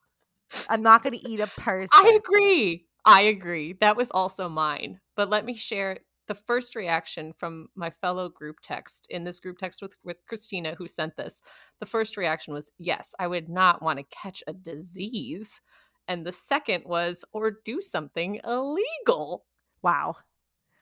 I'm 0.69 0.81
not 0.81 1.03
going 1.03 1.17
to 1.17 1.29
eat 1.29 1.39
a 1.39 1.47
person. 1.57 1.89
I 1.93 2.19
agree. 2.23 2.85
I 3.05 3.21
agree. 3.21 3.73
That 3.81 3.97
was 3.97 4.11
also 4.11 4.49
mine. 4.49 4.99
But 5.15 5.29
let 5.29 5.45
me 5.45 5.55
share 5.55 5.99
the 6.27 6.35
first 6.35 6.75
reaction 6.75 7.33
from 7.33 7.67
my 7.75 7.91
fellow 7.91 8.29
group 8.29 8.57
text 8.63 9.05
in 9.11 9.23
this 9.23 9.39
group 9.39 9.59
text 9.59 9.81
with, 9.81 9.95
with 10.03 10.17
Christina, 10.27 10.73
who 10.75 10.87
sent 10.87 11.15
this. 11.17 11.41
The 11.79 11.85
first 11.85 12.17
reaction 12.17 12.53
was, 12.53 12.71
yes, 12.79 13.13
I 13.19 13.27
would 13.27 13.47
not 13.47 13.81
want 13.83 13.99
to 13.99 14.05
catch 14.05 14.41
a 14.47 14.53
disease. 14.53 15.61
And 16.07 16.25
the 16.25 16.31
second 16.31 16.83
was, 16.85 17.23
or 17.31 17.59
do 17.63 17.79
something 17.81 18.39
illegal. 18.43 19.45
Wow. 19.83 20.15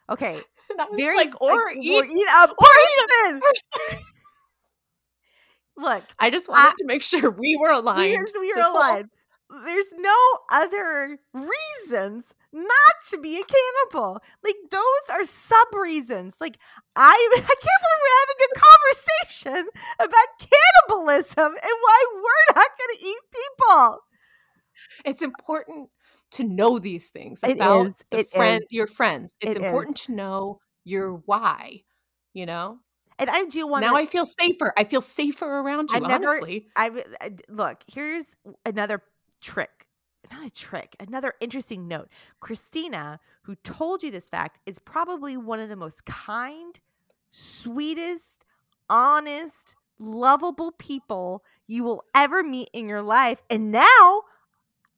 Okay. 0.10 0.40
And 0.70 0.80
I 0.80 0.86
was 0.90 0.98
Very 0.98 1.18
like, 1.18 1.42
or 1.42 1.52
like, 1.68 1.78
eat, 1.78 2.06
eat 2.06 2.28
a 2.28 2.50
or 2.50 2.56
eat 2.56 3.10
person. 3.10 3.38
a 3.38 3.42
person. 3.42 4.06
Look, 5.78 6.04
I 6.20 6.30
just 6.30 6.48
wanted 6.50 6.76
to 6.78 6.86
make 6.86 7.04
sure 7.12 7.32
we 7.32 7.58
were 7.62 7.72
aligned. 7.72 8.28
we, 8.36 8.40
we 8.40 8.52
are 8.52 8.56
this 8.56 8.66
whole- 8.66 8.78
aligned. 8.78 9.10
There's 9.66 9.94
no 9.98 10.16
other 10.52 11.20
reasons 11.32 12.34
not 12.52 12.96
to 13.12 13.20
be 13.20 13.40
a 13.40 13.44
cannibal. 13.44 14.20
Like 14.44 14.56
those 14.72 14.82
are 15.12 15.24
sub 15.26 15.68
reasons. 15.76 16.38
Like 16.42 16.58
I, 16.96 17.30
I 17.36 17.38
can't 17.40 17.48
believe 17.48 18.02
we're 18.02 18.20
having 18.24 18.40
a 18.56 18.60
conversation 19.60 19.70
about 20.00 20.50
cannibalism 20.90 21.46
and 21.46 21.74
why 21.82 22.06
we're 22.16 22.56
not 22.56 22.68
going 22.80 22.98
to 22.98 23.06
eat 23.06 23.22
people. 23.32 23.98
it's 25.06 25.22
important 25.22 25.90
to 26.32 26.44
know 26.44 26.80
these 26.80 27.10
things 27.10 27.42
about 27.44 27.94
is, 28.12 28.32
friend 28.32 28.62
is. 28.64 28.68
your 28.72 28.88
friends 28.88 29.36
it's 29.40 29.52
It 29.56 29.62
is. 29.62 29.64
important 29.68 29.98
to 29.98 30.14
know 30.14 30.60
your 30.84 31.22
why 31.26 31.82
you 32.34 32.48
know 32.48 32.80
And 33.20 33.30
I 33.30 33.46
do 33.46 33.68
want 33.68 33.86
now 33.86 33.96
i 33.96 34.06
feel 34.06 34.26
safer 34.26 34.74
i 34.78 34.84
feel 34.84 35.02
safer 35.02 35.46
around 35.46 35.92
you 35.92 35.98
I've 35.98 36.04
never- 36.04 36.30
honestly 36.30 36.68
I, 36.76 36.90
I 37.22 37.26
uh, 37.26 37.30
look. 37.50 37.84
Here's 37.88 38.26
another 38.66 39.02
trick. 39.42 39.88
Not 40.32 40.48
a 40.48 40.50
trick. 40.50 40.96
Another 41.00 41.34
interesting 41.42 41.88
note. 41.88 42.10
Christina, 42.40 43.20
who 43.44 43.56
told 43.56 44.04
you 44.04 44.10
this 44.10 44.30
fact, 44.30 44.60
is 44.66 44.80
probably 44.80 45.36
one 45.38 45.60
of 45.60 45.70
the 45.70 45.76
most 45.76 46.06
kind, 46.06 46.80
sweetest, 47.30 48.46
honest, 48.90 49.76
lovable 50.00 50.72
people 50.72 51.44
you 51.68 51.84
will 51.84 52.04
ever 52.16 52.42
meet 52.42 52.70
in 52.74 52.88
your 52.88 53.02
life. 53.02 53.42
And 53.50 53.72
now, 53.72 54.22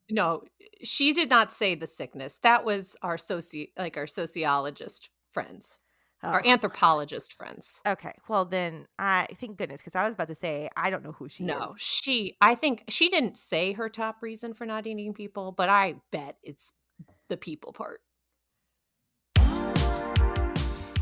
no 0.10 0.44
she 0.84 1.14
did 1.14 1.30
not 1.30 1.52
say 1.52 1.76
the 1.76 1.88
sickness 1.88 2.38
that 2.44 2.66
was 2.66 2.96
our 3.02 3.18
soci 3.18 3.70
like 3.78 3.98
our 3.98 4.08
sociologist 4.08 5.10
friends 5.32 5.80
our 6.24 6.42
Oh, 6.44 6.50
anthropologist 6.50 7.34
friends 7.34 7.82
okay. 7.86 8.14
Well, 8.28 8.46
then 8.46 8.88
I 8.98 9.28
thank 9.40 9.58
goodness 9.58 9.82
because 9.82 9.96
I 9.96 10.04
was 10.06 10.14
about 10.14 10.28
to 10.30 10.36
say 10.36 10.70
I 10.76 10.90
don't 10.90 11.04
know 11.04 11.12
who 11.12 11.30
she 11.30 11.44
no 11.44 11.54
is. 11.56 11.60
No, 11.60 11.76
she 11.78 12.38
i 12.42 12.56
think 12.56 12.84
she 12.90 13.10
didn't 13.10 13.38
say 13.38 13.74
her 13.74 13.90
top 13.90 14.22
reason 14.22 14.54
for 14.54 14.66
not 14.66 14.88
eating 14.88 15.14
people 15.14 15.52
but 15.52 15.70
i 15.70 15.96
bet 16.12 16.38
it's 16.44 16.72
the 17.30 17.38
people 17.38 17.74
part 17.74 18.02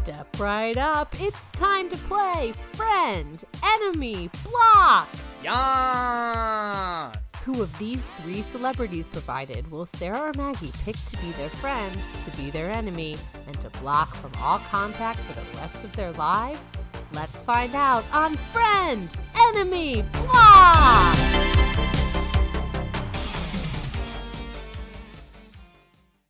Step 0.03 0.37
right 0.37 0.75
up. 0.75 1.15
It's 1.21 1.51
time 1.53 1.89
to 1.89 1.95
play 1.95 2.51
friend, 2.73 3.41
enemy, 3.63 4.29
block. 4.43 5.07
Yes! 5.41 7.22
Who 7.43 7.61
of 7.61 7.77
these 7.77 8.05
three 8.21 8.41
celebrities 8.41 9.09
provided 9.09 9.69
will 9.69 9.85
Sarah 9.85 10.29
or 10.29 10.31
Maggie 10.37 10.71
pick 10.85 10.95
to 10.95 11.17
be 11.17 11.29
their 11.31 11.49
friend, 11.49 11.99
to 12.23 12.31
be 12.37 12.49
their 12.49 12.71
enemy, 12.71 13.17
and 13.47 13.59
to 13.59 13.69
block 13.81 14.15
from 14.15 14.31
all 14.41 14.59
contact 14.59 15.19
for 15.19 15.33
the 15.33 15.57
rest 15.57 15.83
of 15.83 15.93
their 15.93 16.13
lives? 16.13 16.71
Let's 17.11 17.43
find 17.43 17.75
out 17.75 18.05
on 18.13 18.37
Friend, 18.53 19.13
Enemy, 19.35 20.03
Block! 20.13 21.17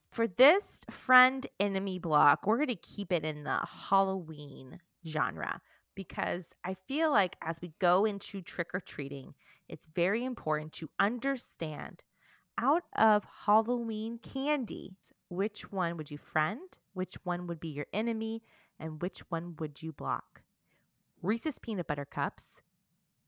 For 0.09 0.27
this 0.27 0.81
friend 0.89 1.45
enemy 1.59 1.99
block, 1.99 2.47
we're 2.47 2.57
going 2.57 2.67
to 2.69 2.75
keep 2.75 3.11
it 3.11 3.23
in 3.23 3.43
the 3.43 3.59
Halloween 3.89 4.79
genre 5.05 5.61
because 5.95 6.53
I 6.63 6.73
feel 6.73 7.11
like 7.11 7.35
as 7.41 7.61
we 7.61 7.73
go 7.79 8.05
into 8.05 8.41
trick 8.41 8.71
or 8.73 8.79
treating, 8.79 9.33
it's 9.67 9.87
very 9.87 10.23
important 10.23 10.73
to 10.73 10.89
understand 10.99 12.03
out 12.57 12.83
of 12.95 13.25
Halloween 13.45 14.19
candy, 14.19 14.95
which 15.29 15.71
one 15.71 15.97
would 15.97 16.11
you 16.11 16.17
friend, 16.17 16.77
which 16.93 17.15
one 17.23 17.47
would 17.47 17.59
be 17.59 17.69
your 17.69 17.87
enemy, 17.93 18.43
and 18.79 19.01
which 19.01 19.19
one 19.29 19.55
would 19.59 19.81
you 19.81 19.91
block? 19.91 20.41
Reese's 21.21 21.57
peanut 21.57 21.87
butter 21.87 22.05
cups, 22.05 22.61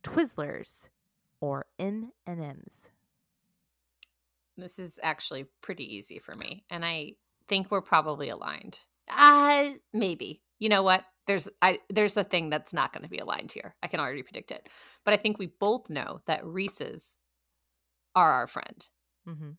Twizzlers, 0.04 0.90
or 1.40 1.66
M&Ms. 1.80 2.90
This 4.58 4.80
is 4.80 5.00
actually 5.02 5.48
pretty 5.62 5.96
easy 5.96 6.20
for 6.20 6.34
me, 6.38 6.64
and 6.70 6.86
I 6.86 7.14
think 7.48 7.72
we're 7.72 7.82
probably 7.82 8.30
aligned. 8.30 8.80
Uh 9.10 9.72
maybe. 9.94 10.42
You 10.60 10.70
know 10.70 10.84
what? 10.84 11.04
There's 11.28 11.50
I 11.62 11.80
there's 11.90 12.18
a 12.18 12.24
thing 12.24 12.50
that's 12.50 12.74
not 12.74 12.94
going 12.94 13.04
to 13.04 13.10
be 13.10 13.18
aligned 13.18 13.52
here. 13.52 13.76
I 13.82 13.88
can 13.88 14.00
already 14.00 14.24
predict 14.24 14.52
it. 14.52 14.70
But 15.04 15.14
I 15.14 15.18
think 15.18 15.38
we 15.38 15.48
both 15.60 15.90
know 15.90 16.22
that 16.28 16.46
Reese's 16.46 17.20
are 18.16 18.32
our 18.32 18.48
friend. 18.48 18.88
Mm-hmm. 19.28 19.52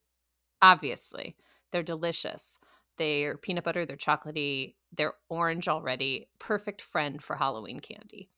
Obviously, 0.62 1.36
they're 1.72 1.82
delicious. 1.82 2.58
They're 2.98 3.36
peanut 3.36 3.64
butter, 3.64 3.84
they're 3.84 3.96
chocolatey, 3.96 4.74
they're 4.96 5.14
orange 5.28 5.68
already. 5.68 6.28
Perfect 6.38 6.80
friend 6.80 7.22
for 7.22 7.36
Halloween 7.36 7.80
candy. 7.80 8.30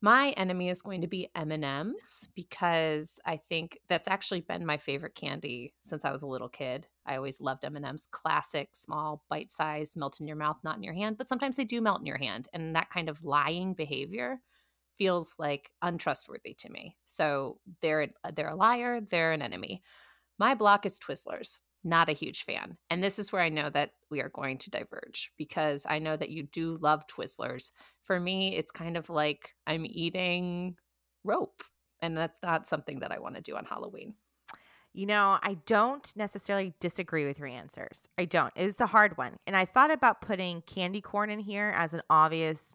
My 0.00 0.30
enemy 0.36 0.68
is 0.68 0.80
going 0.80 1.00
to 1.00 1.08
be 1.08 1.28
M&Ms 1.34 2.28
because 2.36 3.18
I 3.26 3.40
think 3.48 3.80
that's 3.88 4.06
actually 4.06 4.42
been 4.42 4.64
my 4.64 4.76
favorite 4.76 5.16
candy 5.16 5.74
since 5.80 6.04
I 6.04 6.12
was 6.12 6.22
a 6.22 6.28
little 6.28 6.48
kid. 6.48 6.86
I 7.04 7.16
always 7.16 7.40
loved 7.40 7.64
M&Ms, 7.64 8.06
classic, 8.12 8.68
small, 8.72 9.24
bite-sized, 9.28 9.96
melt 9.96 10.20
in 10.20 10.28
your 10.28 10.36
mouth, 10.36 10.58
not 10.62 10.76
in 10.76 10.84
your 10.84 10.94
hand, 10.94 11.18
but 11.18 11.26
sometimes 11.26 11.56
they 11.56 11.64
do 11.64 11.80
melt 11.80 11.98
in 11.98 12.06
your 12.06 12.18
hand 12.18 12.46
and 12.52 12.76
that 12.76 12.90
kind 12.90 13.08
of 13.08 13.24
lying 13.24 13.74
behavior 13.74 14.40
feels 14.98 15.34
like 15.36 15.70
untrustworthy 15.82 16.54
to 16.54 16.70
me. 16.70 16.96
So 17.04 17.58
they're 17.82 18.08
they're 18.34 18.50
a 18.50 18.56
liar, 18.56 19.00
they're 19.00 19.32
an 19.32 19.42
enemy. 19.42 19.82
My 20.38 20.54
block 20.54 20.86
is 20.86 20.98
Twizzlers. 20.98 21.58
Not 21.84 22.08
a 22.08 22.12
huge 22.12 22.44
fan. 22.44 22.76
And 22.90 23.02
this 23.02 23.18
is 23.18 23.32
where 23.32 23.42
I 23.42 23.48
know 23.48 23.70
that 23.70 23.92
we 24.10 24.20
are 24.20 24.30
going 24.30 24.58
to 24.58 24.70
diverge 24.70 25.30
because 25.38 25.86
I 25.88 25.98
know 25.98 26.16
that 26.16 26.30
you 26.30 26.42
do 26.42 26.76
love 26.80 27.06
Twizzlers. 27.06 27.72
For 28.04 28.18
me, 28.18 28.56
it's 28.56 28.70
kind 28.70 28.96
of 28.96 29.08
like 29.08 29.54
I'm 29.66 29.86
eating 29.86 30.76
rope, 31.24 31.62
and 32.00 32.16
that's 32.16 32.40
not 32.42 32.66
something 32.66 33.00
that 33.00 33.12
I 33.12 33.20
want 33.20 33.36
to 33.36 33.40
do 33.40 33.56
on 33.56 33.64
Halloween. 33.64 34.14
You 34.92 35.06
know, 35.06 35.38
I 35.42 35.58
don't 35.66 36.12
necessarily 36.16 36.74
disagree 36.80 37.26
with 37.26 37.38
your 37.38 37.46
answers. 37.46 38.08
I 38.18 38.24
don't. 38.24 38.52
It 38.56 38.64
was 38.64 38.80
a 38.80 38.86
hard 38.86 39.16
one. 39.16 39.36
And 39.46 39.56
I 39.56 39.64
thought 39.64 39.92
about 39.92 40.20
putting 40.20 40.62
candy 40.62 41.00
corn 41.00 41.30
in 41.30 41.38
here 41.38 41.72
as 41.76 41.94
an 41.94 42.02
obvious 42.10 42.72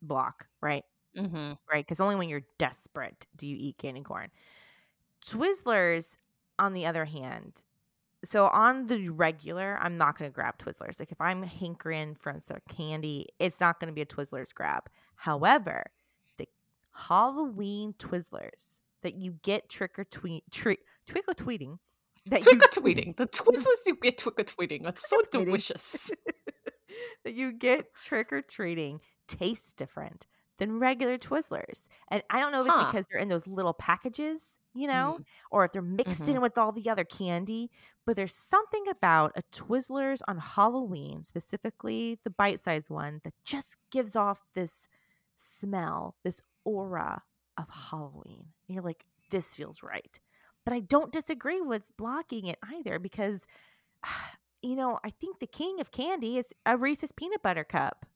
block, 0.00 0.46
right? 0.60 0.84
Mm-hmm. 1.16 1.54
Right. 1.70 1.84
Because 1.84 2.00
only 2.00 2.16
when 2.16 2.28
you're 2.28 2.42
desperate 2.58 3.26
do 3.34 3.48
you 3.48 3.56
eat 3.58 3.78
candy 3.78 4.02
corn. 4.02 4.28
Twizzlers, 5.26 6.16
on 6.58 6.74
the 6.74 6.86
other 6.86 7.06
hand, 7.06 7.64
so 8.24 8.48
on 8.48 8.86
the 8.86 9.08
regular, 9.10 9.78
I'm 9.80 9.96
not 9.96 10.18
going 10.18 10.30
to 10.30 10.34
grab 10.34 10.58
Twizzlers. 10.58 10.98
Like 10.98 11.12
if 11.12 11.20
I'm 11.20 11.42
hankering 11.42 12.14
for 12.14 12.34
some 12.38 12.58
candy, 12.68 13.28
it's 13.38 13.60
not 13.60 13.78
going 13.78 13.88
to 13.88 13.94
be 13.94 14.02
a 14.02 14.06
Twizzlers 14.06 14.52
grab. 14.52 14.88
However, 15.14 15.84
the 16.36 16.48
Halloween 16.92 17.94
Twizzlers 17.98 18.78
that 19.02 19.14
you 19.14 19.36
get 19.42 19.68
trick 19.68 19.98
or 19.98 20.04
tweet, 20.04 20.44
trick, 20.50 20.80
twinkle 21.06 21.34
tweeting, 21.34 21.78
that 22.26 22.44
you 22.44 22.52
Twinkle 22.52 22.68
tweeting. 22.82 23.16
The 23.16 23.26
Twizzlers 23.26 23.86
you 23.86 23.96
get 23.96 24.18
twinkle 24.18 24.44
tweeting. 24.44 24.82
That's 24.82 25.08
so 25.08 25.22
delicious. 25.30 26.10
that 27.24 27.34
you 27.34 27.52
get 27.52 27.94
trick 27.94 28.32
or 28.32 28.42
treating 28.42 29.00
tastes 29.28 29.72
different 29.74 30.26
than 30.58 30.78
regular 30.78 31.18
Twizzlers. 31.18 31.86
And 32.08 32.22
I 32.30 32.40
don't 32.40 32.52
know 32.52 32.60
if 32.62 32.66
it's 32.66 32.84
because 32.86 33.06
they're 33.10 33.20
in 33.20 33.28
those 33.28 33.46
little 33.46 33.72
packages, 33.72 34.58
you 34.74 34.86
know, 34.86 35.20
or 35.50 35.64
if 35.64 35.72
they're 35.72 35.82
mixed 35.82 36.22
Mhm. 36.22 36.28
in 36.36 36.40
with 36.40 36.58
all 36.58 36.72
the 36.72 36.88
other 36.90 37.04
candy, 37.04 37.70
but 38.04 38.16
there's 38.16 38.34
something 38.34 38.86
about 38.88 39.32
a 39.36 39.42
Twizzlers 39.52 40.20
on 40.28 40.38
Halloween, 40.38 41.22
specifically 41.24 42.18
the 42.24 42.30
bite-sized 42.30 42.90
one, 42.90 43.20
that 43.24 43.34
just 43.44 43.76
gives 43.90 44.14
off 44.16 44.44
this 44.54 44.88
smell, 45.36 46.16
this 46.24 46.42
aura 46.64 47.22
of 47.56 47.68
Halloween. 47.70 48.52
And 48.68 48.74
you're 48.74 48.84
like, 48.84 49.04
this 49.30 49.54
feels 49.54 49.82
right. 49.82 50.20
But 50.64 50.74
I 50.74 50.80
don't 50.80 51.12
disagree 51.12 51.60
with 51.60 51.96
blocking 51.96 52.46
it 52.46 52.58
either 52.62 52.98
because 52.98 53.46
you 54.62 54.74
know, 54.74 54.98
I 55.04 55.10
think 55.10 55.38
the 55.38 55.46
king 55.46 55.80
of 55.80 55.92
candy 55.92 56.36
is 56.36 56.52
a 56.66 56.76
Reese's 56.76 57.12
peanut 57.12 57.42
butter 57.42 57.62
cup. 57.64 58.06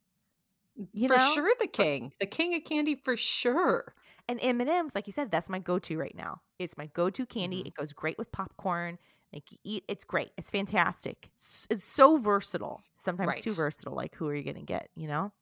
You 0.93 1.09
for 1.09 1.17
know? 1.17 1.33
sure, 1.35 1.53
the 1.61 1.67
king, 1.67 2.13
the 2.21 2.27
king 2.27 2.55
of 2.55 2.65
candy, 2.65 2.95
for 2.95 3.17
sure. 3.17 3.95
And 4.29 4.39
M&Ms, 4.41 4.95
like 4.95 5.07
you 5.07 5.13
said, 5.13 5.31
that's 5.31 5.49
my 5.51 5.59
go-to 5.59 5.99
right 5.99 6.15
now. 6.15 6.43
It's 6.59 6.77
my 6.79 6.87
go-to 6.87 7.27
candy. 7.27 7.63
Mhm. 7.63 7.67
It 7.67 7.75
goes 7.75 7.93
great 7.93 8.19
with 8.19 8.33
popcorn. 8.33 8.99
Like 9.33 9.51
you 9.51 9.59
eat, 9.65 9.85
it's 9.89 10.05
great. 10.05 10.31
It's 10.37 10.51
fantastic. 10.51 11.31
It's 11.71 11.85
so 11.85 12.17
versatile. 12.17 12.83
Sometimes 12.97 13.41
too 13.41 13.55
versatile. 13.55 13.95
Like 13.95 14.15
who 14.15 14.29
are 14.29 14.35
you 14.35 14.43
going 14.45 14.57
to 14.57 14.63
get, 14.63 14.91
you 14.95 15.09
know? 15.09 15.33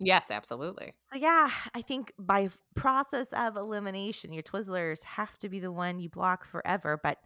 Yes, 0.00 0.30
absolutely. 0.30 0.94
So 1.12 1.18
yeah, 1.18 1.50
I 1.74 1.82
think 1.82 2.12
by 2.18 2.50
process 2.74 3.32
of 3.32 3.56
elimination, 3.56 4.32
your 4.32 4.42
Twizzlers 4.42 5.02
have 5.04 5.38
to 5.38 5.48
be 5.48 5.58
the 5.58 5.72
one 5.72 6.00
you 6.00 6.08
block 6.10 6.44
forever. 6.46 6.98
But 7.02 7.18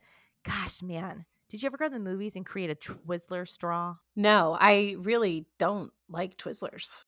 gosh, 0.44 0.82
man, 0.82 1.26
did 1.49 1.62
you 1.62 1.66
ever 1.66 1.76
go 1.76 1.87
to 1.87 1.90
the 1.90 1.99
movies 1.99 2.37
and 2.37 2.46
create 2.46 2.70
a 2.70 2.75
Twizzler 2.75 3.46
straw? 3.46 3.96
No, 4.16 4.56
I 4.58 4.96
really 4.99 5.46
don't 5.58 5.92
like 6.08 6.37
Twizzlers. 6.37 7.01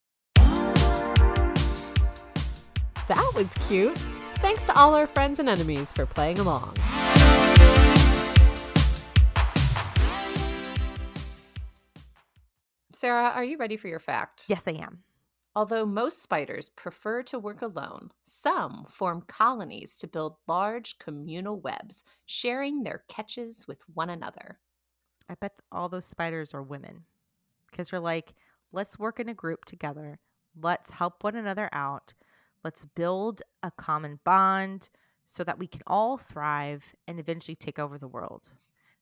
That 3.08 3.32
was 3.34 3.54
cute. 3.68 3.98
Thanks 4.36 4.64
to 4.64 4.78
all 4.78 4.94
our 4.94 5.06
friends 5.06 5.38
and 5.38 5.48
enemies 5.48 5.92
for 5.92 6.06
playing 6.06 6.38
along. 6.38 6.74
Sarah, 12.92 13.30
are 13.34 13.44
you 13.44 13.58
ready 13.58 13.76
for 13.76 13.88
your 13.88 14.00
fact? 14.00 14.46
Yes, 14.48 14.62
I 14.66 14.72
am. 14.72 15.02
Although 15.54 15.84
most 15.86 16.22
spiders 16.22 16.68
prefer 16.70 17.22
to 17.24 17.38
work 17.38 17.62
alone, 17.62 18.10
some 18.24 18.86
form 18.88 19.22
colonies 19.28 19.96
to 19.98 20.08
build 20.08 20.36
large 20.48 20.98
communal 20.98 21.60
webs, 21.60 22.02
sharing 22.24 22.82
their 22.82 23.04
catches 23.08 23.68
with 23.68 23.78
one 23.92 24.10
another. 24.10 24.58
I 25.28 25.34
bet 25.34 25.52
all 25.70 25.88
those 25.88 26.06
spiders 26.06 26.54
are 26.54 26.62
women 26.62 27.04
because 27.70 27.90
they're 27.90 28.00
like, 28.00 28.34
let's 28.72 28.98
work 28.98 29.20
in 29.20 29.28
a 29.28 29.34
group 29.34 29.64
together. 29.64 30.18
Let's 30.60 30.90
help 30.90 31.22
one 31.22 31.36
another 31.36 31.68
out. 31.72 32.14
Let's 32.64 32.84
build 32.84 33.42
a 33.62 33.70
common 33.70 34.20
bond 34.24 34.88
so 35.26 35.44
that 35.44 35.58
we 35.58 35.66
can 35.66 35.82
all 35.86 36.16
thrive 36.18 36.94
and 37.06 37.20
eventually 37.20 37.56
take 37.56 37.78
over 37.78 37.98
the 37.98 38.08
world. 38.08 38.50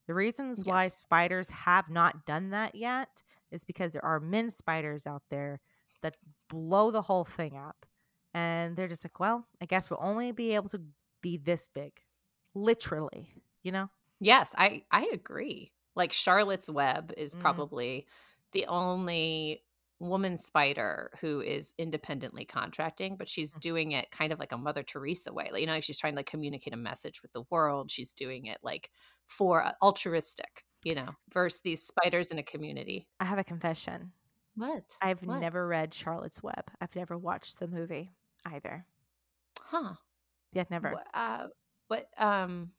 The 0.06 0.14
reasons 0.14 0.64
why 0.64 0.88
spiders 0.88 1.48
have 1.50 1.88
not 1.88 2.26
done 2.26 2.50
that 2.50 2.74
yet 2.74 3.22
is 3.50 3.64
because 3.64 3.92
there 3.92 4.04
are 4.04 4.20
men 4.20 4.50
spiders 4.50 5.06
out 5.06 5.22
there 5.30 5.60
that 6.02 6.16
blow 6.48 6.90
the 6.90 7.02
whole 7.02 7.24
thing 7.24 7.56
up. 7.56 7.86
And 8.34 8.76
they're 8.76 8.88
just 8.88 9.04
like, 9.04 9.20
well, 9.20 9.46
I 9.60 9.66
guess 9.66 9.90
we'll 9.90 10.00
only 10.02 10.32
be 10.32 10.54
able 10.54 10.70
to 10.70 10.80
be 11.20 11.36
this 11.36 11.68
big. 11.68 11.92
Literally, 12.54 13.32
you 13.62 13.72
know? 13.72 13.88
Yes, 14.20 14.54
I 14.56 14.84
I 14.90 15.10
agree. 15.12 15.72
Like 15.94 16.12
Charlotte's 16.12 16.70
Web 16.70 17.12
is 17.16 17.34
Mm. 17.34 17.40
probably 17.40 18.06
the 18.52 18.66
only 18.66 19.64
woman 20.02 20.36
spider 20.36 21.10
who 21.20 21.40
is 21.40 21.74
independently 21.78 22.44
contracting, 22.44 23.16
but 23.16 23.28
she's 23.28 23.56
Mm. 23.56 23.60
doing 23.60 23.92
it 23.92 24.10
kind 24.10 24.32
of 24.32 24.38
like 24.38 24.52
a 24.52 24.58
Mother 24.58 24.82
Teresa 24.82 25.32
way. 25.32 25.50
Like, 25.52 25.60
you 25.60 25.66
know, 25.66 25.74
like 25.74 25.84
she's 25.84 25.98
trying 26.00 26.14
to 26.14 26.18
like 26.18 26.26
communicate 26.26 26.74
a 26.74 26.76
message 26.76 27.22
with 27.22 27.32
the 27.32 27.44
world. 27.50 27.90
She's 27.90 28.12
doing 28.14 28.46
it 28.46 28.58
like 28.62 28.90
for 29.26 29.62
uh, 29.64 29.72
altruistic, 29.82 30.64
you 30.84 30.94
know, 30.94 31.10
versus 31.32 31.60
these 31.62 31.86
spiders 31.86 32.30
in 32.30 32.38
a 32.38 32.42
community. 32.42 33.08
I 33.20 33.24
have 33.24 33.38
a 33.38 33.44
confession. 33.44 34.12
What? 34.54 34.98
I've 35.00 35.22
What? 35.22 35.40
never 35.40 35.66
read 35.66 35.94
Charlotte's 35.94 36.42
Web. 36.42 36.70
I've 36.80 36.96
never 36.96 37.18
watched 37.18 37.58
the 37.58 37.68
movie 37.68 38.12
either. 38.44 38.86
Huh. 39.60 39.96
Yeah, 40.52 40.64
never. 40.70 41.02
Uh, 41.14 41.48
what 41.88 42.08
um 42.18 42.72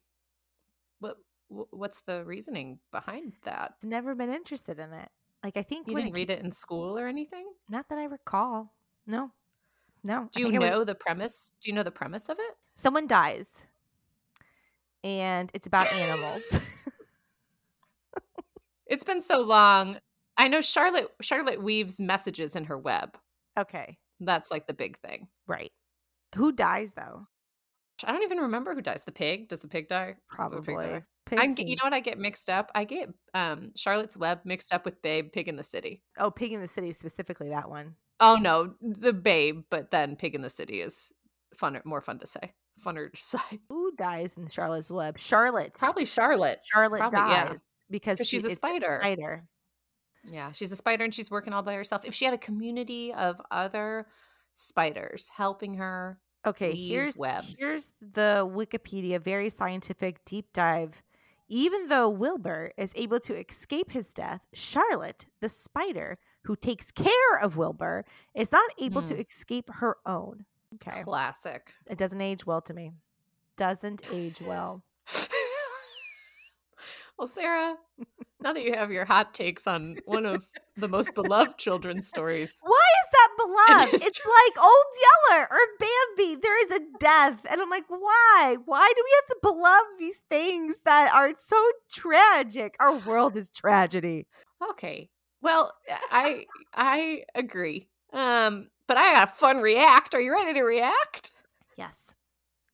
what 0.99 1.17
what's 1.47 2.01
the 2.01 2.23
reasoning 2.25 2.79
behind 2.91 3.37
that? 3.43 3.75
Never 3.83 4.15
been 4.15 4.31
interested 4.31 4.79
in 4.79 4.93
it. 4.93 5.11
Like 5.43 5.57
I 5.57 5.63
think 5.63 5.87
You 5.87 5.95
didn't 5.95 6.13
read 6.13 6.29
it 6.29 6.41
in 6.43 6.51
school 6.51 6.97
or 6.97 7.07
anything? 7.07 7.45
Not 7.69 7.89
that 7.89 7.97
I 7.97 8.05
recall. 8.05 8.73
No, 9.05 9.31
no. 10.03 10.29
Do 10.31 10.39
you 10.39 10.47
I 10.47 10.51
would- 10.51 10.59
know 10.69 10.83
the 10.85 10.95
premise? 10.95 11.53
Do 11.61 11.69
you 11.69 11.75
know 11.75 11.83
the 11.83 11.91
premise 11.91 12.29
of 12.29 12.37
it? 12.39 12.55
someone 12.75 13.05
dies, 13.07 13.67
and 15.03 15.51
it's 15.53 15.67
about 15.67 15.91
animals? 15.93 16.41
It's 18.85 19.03
been 19.03 19.21
so 19.21 19.41
long. 19.41 19.97
I 20.37 20.47
know 20.47 20.61
Charlotte 20.61 21.07
Charlotte 21.21 21.61
weaves 21.63 21.99
messages 21.99 22.55
in 22.55 22.65
her 22.65 22.77
web. 22.77 23.17
okay, 23.57 23.97
That's 24.19 24.51
like 24.51 24.67
the 24.67 24.73
big 24.73 24.99
thing. 24.99 25.27
right. 25.47 25.71
Who 26.35 26.51
dies 26.51 26.93
though? 26.93 27.27
I 28.03 28.11
don't 28.11 28.23
even 28.23 28.39
remember 28.39 28.73
who 28.75 28.81
dies. 28.81 29.03
The 29.03 29.11
pig? 29.11 29.47
Does 29.49 29.61
the 29.61 29.67
pig 29.67 29.87
die? 29.87 30.15
Or 30.37 30.49
the 30.49 30.57
pig 30.57 30.75
Probably. 30.75 30.85
die? 30.85 31.03
I'm, 31.39 31.55
you 31.57 31.75
know 31.75 31.83
what 31.85 31.93
I 31.93 31.99
get 31.99 32.17
mixed 32.17 32.49
up? 32.49 32.71
I 32.75 32.83
get 32.85 33.09
um 33.33 33.71
Charlotte's 33.75 34.17
Web 34.17 34.39
mixed 34.45 34.73
up 34.73 34.85
with 34.85 35.01
Babe 35.01 35.31
Pig 35.31 35.47
in 35.47 35.55
the 35.55 35.63
City. 35.63 36.03
Oh, 36.17 36.31
Pig 36.31 36.51
in 36.53 36.61
the 36.61 36.67
City 36.67 36.91
specifically 36.93 37.49
that 37.49 37.69
one. 37.69 37.95
Oh 38.19 38.35
no, 38.35 38.73
the 38.81 39.13
Babe, 39.13 39.63
but 39.69 39.91
then 39.91 40.15
Pig 40.15 40.35
in 40.35 40.41
the 40.41 40.49
City 40.49 40.81
is 40.81 41.11
funner, 41.59 41.83
more 41.85 42.01
fun 42.01 42.19
to 42.19 42.27
say, 42.27 42.53
funner 42.83 43.11
to 43.11 43.17
say. 43.21 43.59
Who 43.69 43.91
dies 43.97 44.37
in 44.37 44.47
Charlotte's 44.49 44.89
Web? 44.91 45.17
Charlotte. 45.19 45.73
Probably 45.77 46.05
Charlotte. 46.05 46.59
Charlotte 46.63 46.99
probably, 46.99 47.19
dies 47.19 47.49
yeah. 47.53 47.57
because 47.89 48.17
'Cause 48.19 48.27
she 48.27 48.37
she's 48.39 48.45
a 48.45 48.55
spider. 48.55 48.99
Spider. 49.01 49.45
Yeah, 50.25 50.51
she's 50.53 50.71
a 50.71 50.77
spider 50.77 51.03
and 51.03 51.13
she's 51.13 51.29
working 51.29 51.51
all 51.51 51.63
by 51.63 51.73
herself. 51.73 52.05
If 52.05 52.13
she 52.13 52.23
had 52.25 52.33
a 52.33 52.37
community 52.37 53.13
of 53.13 53.41
other 53.51 54.07
spiders 54.53 55.29
helping 55.35 55.73
her, 55.75 56.17
Okay, 56.45 56.73
here's 56.75 57.17
webs. 57.17 57.59
here's 57.59 57.89
the 58.01 58.47
Wikipedia 58.49 59.19
very 59.21 59.49
scientific 59.49 60.23
deep 60.25 60.51
dive. 60.53 61.01
Even 61.49 61.87
though 61.87 62.09
Wilbur 62.09 62.71
is 62.77 62.93
able 62.95 63.19
to 63.21 63.35
escape 63.35 63.91
his 63.91 64.13
death, 64.13 64.41
Charlotte, 64.53 65.25
the 65.41 65.49
spider 65.49 66.17
who 66.43 66.55
takes 66.55 66.91
care 66.91 67.39
of 67.41 67.57
Wilbur, 67.57 68.05
is 68.33 68.51
not 68.51 68.69
able 68.79 69.01
to 69.03 69.15
Hmm. 69.15 69.21
escape 69.21 69.69
her 69.75 69.97
own. 70.05 70.45
Okay. 70.75 71.03
classic. 71.03 71.73
It 71.87 71.97
doesn't 71.99 72.19
age 72.21 72.45
well 72.47 72.61
to 72.61 72.73
me. 72.73 72.93
Doesn't 73.57 74.09
age 74.11 74.41
well. 74.41 74.83
well, 77.17 77.27
Sarah, 77.27 77.75
now 78.41 78.53
that 78.53 78.63
you 78.63 78.73
have 78.73 78.91
your 78.91 79.05
hot 79.05 79.33
takes 79.35 79.67
on 79.67 79.97
one 80.05 80.25
of 80.25 80.47
the 80.75 80.87
most 80.87 81.13
beloved 81.13 81.57
children's 81.59 82.07
stories, 82.07 82.57
Why 82.61 82.79
is 83.03 83.09
beloved? 83.37 83.93
It's 84.05 84.19
like 84.25 84.63
Old 84.63 84.85
Yeller 85.03 85.47
or 85.49 85.59
Bambi. 85.79 86.35
There 86.41 86.65
is 86.65 86.71
a 86.71 86.79
death. 86.99 87.45
And 87.49 87.61
I'm 87.61 87.69
like, 87.69 87.85
why? 87.89 88.57
Why 88.65 88.91
do 88.95 89.03
we 89.03 89.11
have 89.15 89.25
to 89.27 89.37
beloved 89.41 89.99
these 89.99 90.21
things 90.29 90.77
that 90.85 91.13
are 91.13 91.31
so 91.37 91.61
tragic? 91.91 92.75
Our 92.79 92.97
world 92.97 93.35
is 93.37 93.49
tragedy. 93.49 94.27
okay. 94.71 95.09
Well, 95.41 95.73
I 96.09 96.45
I 96.73 97.23
agree. 97.35 97.89
Um, 98.13 98.69
but 98.87 98.95
but 98.95 98.97
I 98.97 99.13
got 99.15 99.27
a 99.29 99.31
fun 99.31 99.57
react. 99.57 100.13
Are 100.13 100.21
you 100.21 100.31
ready 100.31 100.53
to 100.53 100.61
react? 100.63 101.31
Yes. 101.77 101.97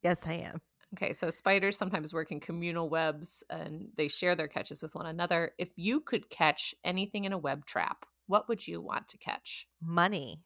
Yes, 0.03 0.19
I 0.25 0.33
am. 0.33 0.59
Okay, 0.95 1.13
so 1.13 1.29
spiders 1.29 1.77
sometimes 1.77 2.13
work 2.13 2.31
in 2.31 2.39
communal 2.39 2.89
webs 2.89 3.43
and 3.49 3.89
they 3.95 4.07
share 4.07 4.35
their 4.35 4.47
catches 4.47 4.81
with 4.81 4.95
one 4.95 5.05
another. 5.05 5.51
If 5.57 5.69
you 5.75 5.99
could 6.01 6.29
catch 6.29 6.73
anything 6.83 7.25
in 7.25 7.31
a 7.33 7.37
web 7.37 7.65
trap, 7.65 8.05
what 8.27 8.49
would 8.49 8.67
you 8.67 8.81
want 8.81 9.07
to 9.09 9.17
catch? 9.17 9.67
Money. 9.81 10.41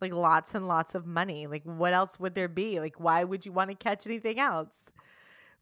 Like 0.00 0.12
lots 0.12 0.54
and 0.54 0.68
lots 0.68 0.94
of 0.94 1.06
money. 1.06 1.46
Like 1.46 1.64
what 1.64 1.92
else 1.92 2.18
would 2.20 2.34
there 2.34 2.48
be? 2.48 2.80
Like 2.80 2.98
why 2.98 3.24
would 3.24 3.44
you 3.44 3.52
want 3.52 3.70
to 3.70 3.76
catch 3.76 4.06
anything 4.06 4.38
else? 4.38 4.90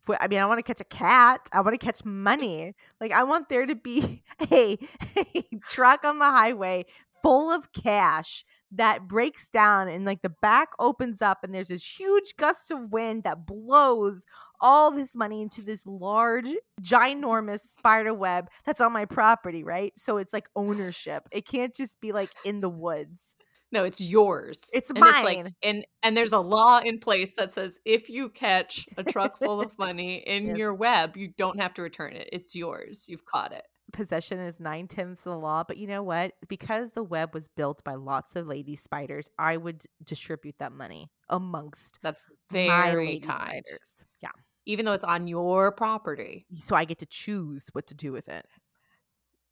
But, 0.06 0.22
I 0.22 0.28
mean, 0.28 0.38
I 0.38 0.46
want 0.46 0.58
to 0.58 0.62
catch 0.62 0.80
a 0.80 0.84
cat. 0.84 1.48
I 1.52 1.60
want 1.62 1.78
to 1.78 1.84
catch 1.84 2.04
money. 2.04 2.74
Like 3.00 3.12
I 3.12 3.24
want 3.24 3.48
there 3.48 3.66
to 3.66 3.74
be 3.74 4.22
a, 4.52 4.78
a 5.16 5.42
truck 5.64 6.04
on 6.04 6.18
the 6.18 6.24
highway 6.24 6.86
full 7.22 7.50
of 7.50 7.72
cash 7.72 8.44
that 8.72 9.06
breaks 9.08 9.48
down 9.48 9.88
and 9.88 10.04
like 10.04 10.22
the 10.22 10.32
back 10.42 10.70
opens 10.78 11.22
up 11.22 11.38
and 11.42 11.54
there's 11.54 11.68
this 11.68 11.98
huge 11.98 12.34
gust 12.36 12.70
of 12.70 12.92
wind 12.92 13.22
that 13.22 13.46
blows 13.46 14.24
all 14.60 14.90
this 14.90 15.14
money 15.14 15.40
into 15.40 15.62
this 15.62 15.86
large 15.86 16.48
ginormous 16.82 17.60
spider 17.60 18.12
web 18.12 18.48
that's 18.64 18.80
on 18.80 18.92
my 18.92 19.04
property 19.04 19.62
right 19.62 19.92
so 19.96 20.16
it's 20.18 20.32
like 20.32 20.48
ownership 20.56 21.28
it 21.30 21.46
can't 21.46 21.74
just 21.74 22.00
be 22.00 22.10
like 22.12 22.30
in 22.44 22.60
the 22.60 22.68
woods 22.68 23.36
No, 23.72 23.84
it's 23.84 24.00
yours. 24.00 24.60
It's 24.72 24.90
and 24.90 24.98
It's 24.98 25.22
like, 25.22 25.38
mine. 25.38 25.54
and 25.62 25.86
and 26.02 26.16
there's 26.16 26.32
a 26.32 26.38
law 26.38 26.78
in 26.80 26.98
place 27.00 27.34
that 27.36 27.52
says 27.52 27.78
if 27.84 28.08
you 28.08 28.28
catch 28.28 28.86
a 28.96 29.02
truck 29.04 29.38
full 29.38 29.60
of 29.60 29.76
money 29.78 30.16
in 30.26 30.46
Yes. 30.48 30.56
your 30.58 30.72
web, 30.74 31.16
you 31.16 31.32
don't 31.36 31.60
have 31.60 31.74
to 31.74 31.82
return 31.82 32.12
it. 32.14 32.28
It's 32.32 32.54
yours. 32.54 33.06
You've 33.08 33.24
caught 33.26 33.52
it. 33.52 33.64
possession 33.92 34.38
is 34.40 34.60
nine 34.60 34.86
tenths 34.88 35.24
of 35.26 35.30
the 35.32 35.38
law 35.38 35.62
but 35.66 35.76
you 35.76 35.86
know 35.86 36.02
what 36.02 36.32
because 36.48 36.90
the 36.92 37.04
web 37.04 37.32
was 37.32 37.46
built 37.56 37.82
by 37.84 37.94
lots 37.94 38.34
of 38.34 38.44
lady 38.46 38.74
spiders 38.74 39.30
i 39.38 39.56
would 39.56 39.84
distribute 40.02 40.56
that 40.58 40.72
money 40.72 41.08
amongst 41.30 42.00
That's 42.02 42.26
very 42.50 43.20
kind. 43.20 43.64
spiders 43.64 44.04
yeah 44.20 44.34
Even 44.64 44.84
though 44.86 44.92
it's 44.92 45.04
on 45.04 45.28
your 45.28 45.70
property, 45.70 46.46
so 46.64 46.74
i 46.74 46.84
get 46.84 46.98
to 46.98 47.06
choose 47.06 47.68
what 47.74 47.86
to 47.86 47.94
do 47.94 48.10
with 48.12 48.28
it 48.28 48.44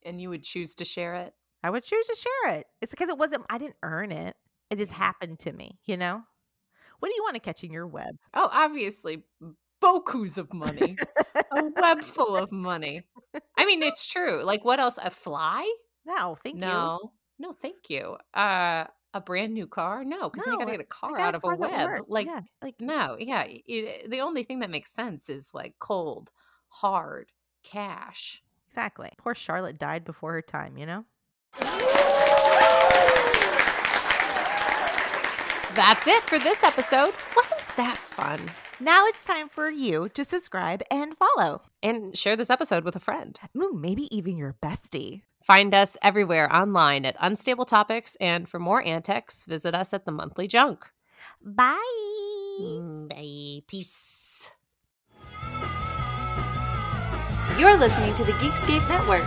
and 0.05 0.21
you 0.21 0.29
would 0.31 0.43
choose 0.43 0.75
to 0.77 0.85
share 0.85 1.15
it. 1.15 1.33
I 1.65 1.71
would 1.71 1.83
choose 1.83 2.07
to 2.09 2.15
share 2.15 2.57
it. 2.57 2.67
It's 2.83 2.91
because 2.91 3.09
it 3.09 3.17
wasn't, 3.17 3.47
I 3.49 3.57
didn't 3.57 3.77
earn 3.83 4.13
it. 4.13 4.37
It 4.69 4.77
just 4.77 4.93
happened 4.93 5.39
to 5.41 5.53
me, 5.53 5.79
you 5.87 5.97
know? 5.97 6.21
What 6.99 7.09
do 7.09 7.15
you 7.15 7.23
want 7.23 7.37
to 7.37 7.41
catch 7.41 7.65
in 7.65 7.73
your 7.73 7.87
web? 7.87 8.17
Oh, 8.35 8.51
obviously, 8.53 9.23
bokus 9.83 10.37
of 10.37 10.53
money, 10.53 10.97
a 11.35 11.65
web 11.81 12.03
full 12.03 12.37
of 12.37 12.53
money. 12.53 13.01
I 13.57 13.65
mean, 13.65 13.83
it's 13.83 14.07
true. 14.07 14.43
Like, 14.45 14.63
what 14.63 14.79
else? 14.79 14.99
A 15.03 15.11
fly? 15.11 15.67
No, 16.05 16.37
thank 16.43 16.57
you. 16.57 16.61
no, 16.61 17.13
no, 17.39 17.55
thank 17.55 17.89
you. 17.89 18.19
Uh, 18.35 18.85
a 19.15 19.21
brand 19.23 19.55
new 19.55 19.67
car? 19.67 20.05
No, 20.05 20.29
because 20.29 20.45
then 20.45 20.53
you 20.53 20.59
got 20.59 20.67
to 20.67 20.73
get 20.73 20.81
a 20.81 20.85
car 20.85 21.19
out 21.19 21.35
of 21.35 21.43
a 21.45 21.57
car 21.57 21.57
that 21.57 21.89
web. 21.89 22.01
Like, 22.09 22.27
yeah, 22.27 22.41
like 22.61 22.75
no, 22.79 23.17
yeah. 23.19 23.45
It, 23.47 24.11
the 24.11 24.21
only 24.21 24.43
thing 24.43 24.59
that 24.59 24.71
makes 24.71 24.93
sense 24.93 25.31
is 25.31 25.49
like 25.55 25.77
cold, 25.79 26.31
hard 26.69 27.33
cash. 27.63 28.43
exactly. 28.69 29.11
Poor 29.17 29.35
Charlotte 29.35 29.79
died 29.79 30.05
before 30.05 30.33
her 30.33 30.43
time, 30.43 30.77
you 30.77 30.85
know? 30.85 31.07
That's 35.75 36.07
it 36.07 36.23
for 36.23 36.39
this 36.39 36.63
episode. 36.63 37.13
Wasn't 37.35 37.61
that 37.77 37.97
fun? 37.99 38.41
Now 38.81 39.07
it's 39.07 39.25
time 39.25 39.49
for 39.49 39.69
you 39.69 40.09
to 40.11 40.25
subscribe 40.25 40.83
and 40.91 41.17
follow. 41.17 41.63
And 41.83 42.17
share 42.17 42.37
this 42.37 42.51
episode 42.51 42.85
with 42.85 42.95
a 42.97 43.01
friend. 43.01 43.39
Ooh, 43.57 43.73
maybe 43.73 44.15
even 44.17 44.37
your 44.37 44.55
bestie. 44.63 45.23
Find 45.43 45.75
us 45.75 45.97
everywhere 46.03 46.53
online 46.55 47.05
at 47.05 47.17
Unstable 47.21 47.65
Topics. 47.65 48.17
And 48.21 48.49
for 48.49 48.59
more 48.59 48.83
antics, 48.85 49.45
visit 49.47 49.75
us 49.75 49.93
at 49.93 50.05
the 50.07 50.13
Monthly 50.13 50.47
Junk. 50.49 50.85
Bye. 51.43 51.77
Mm, 52.61 53.09
Bye. 53.09 53.63
Peace. 53.67 54.51
You're 57.59 57.77
listening 57.77 58.15
to 58.15 58.25
the 58.25 58.33
Geekscape 58.33 58.89
Network. 58.89 59.25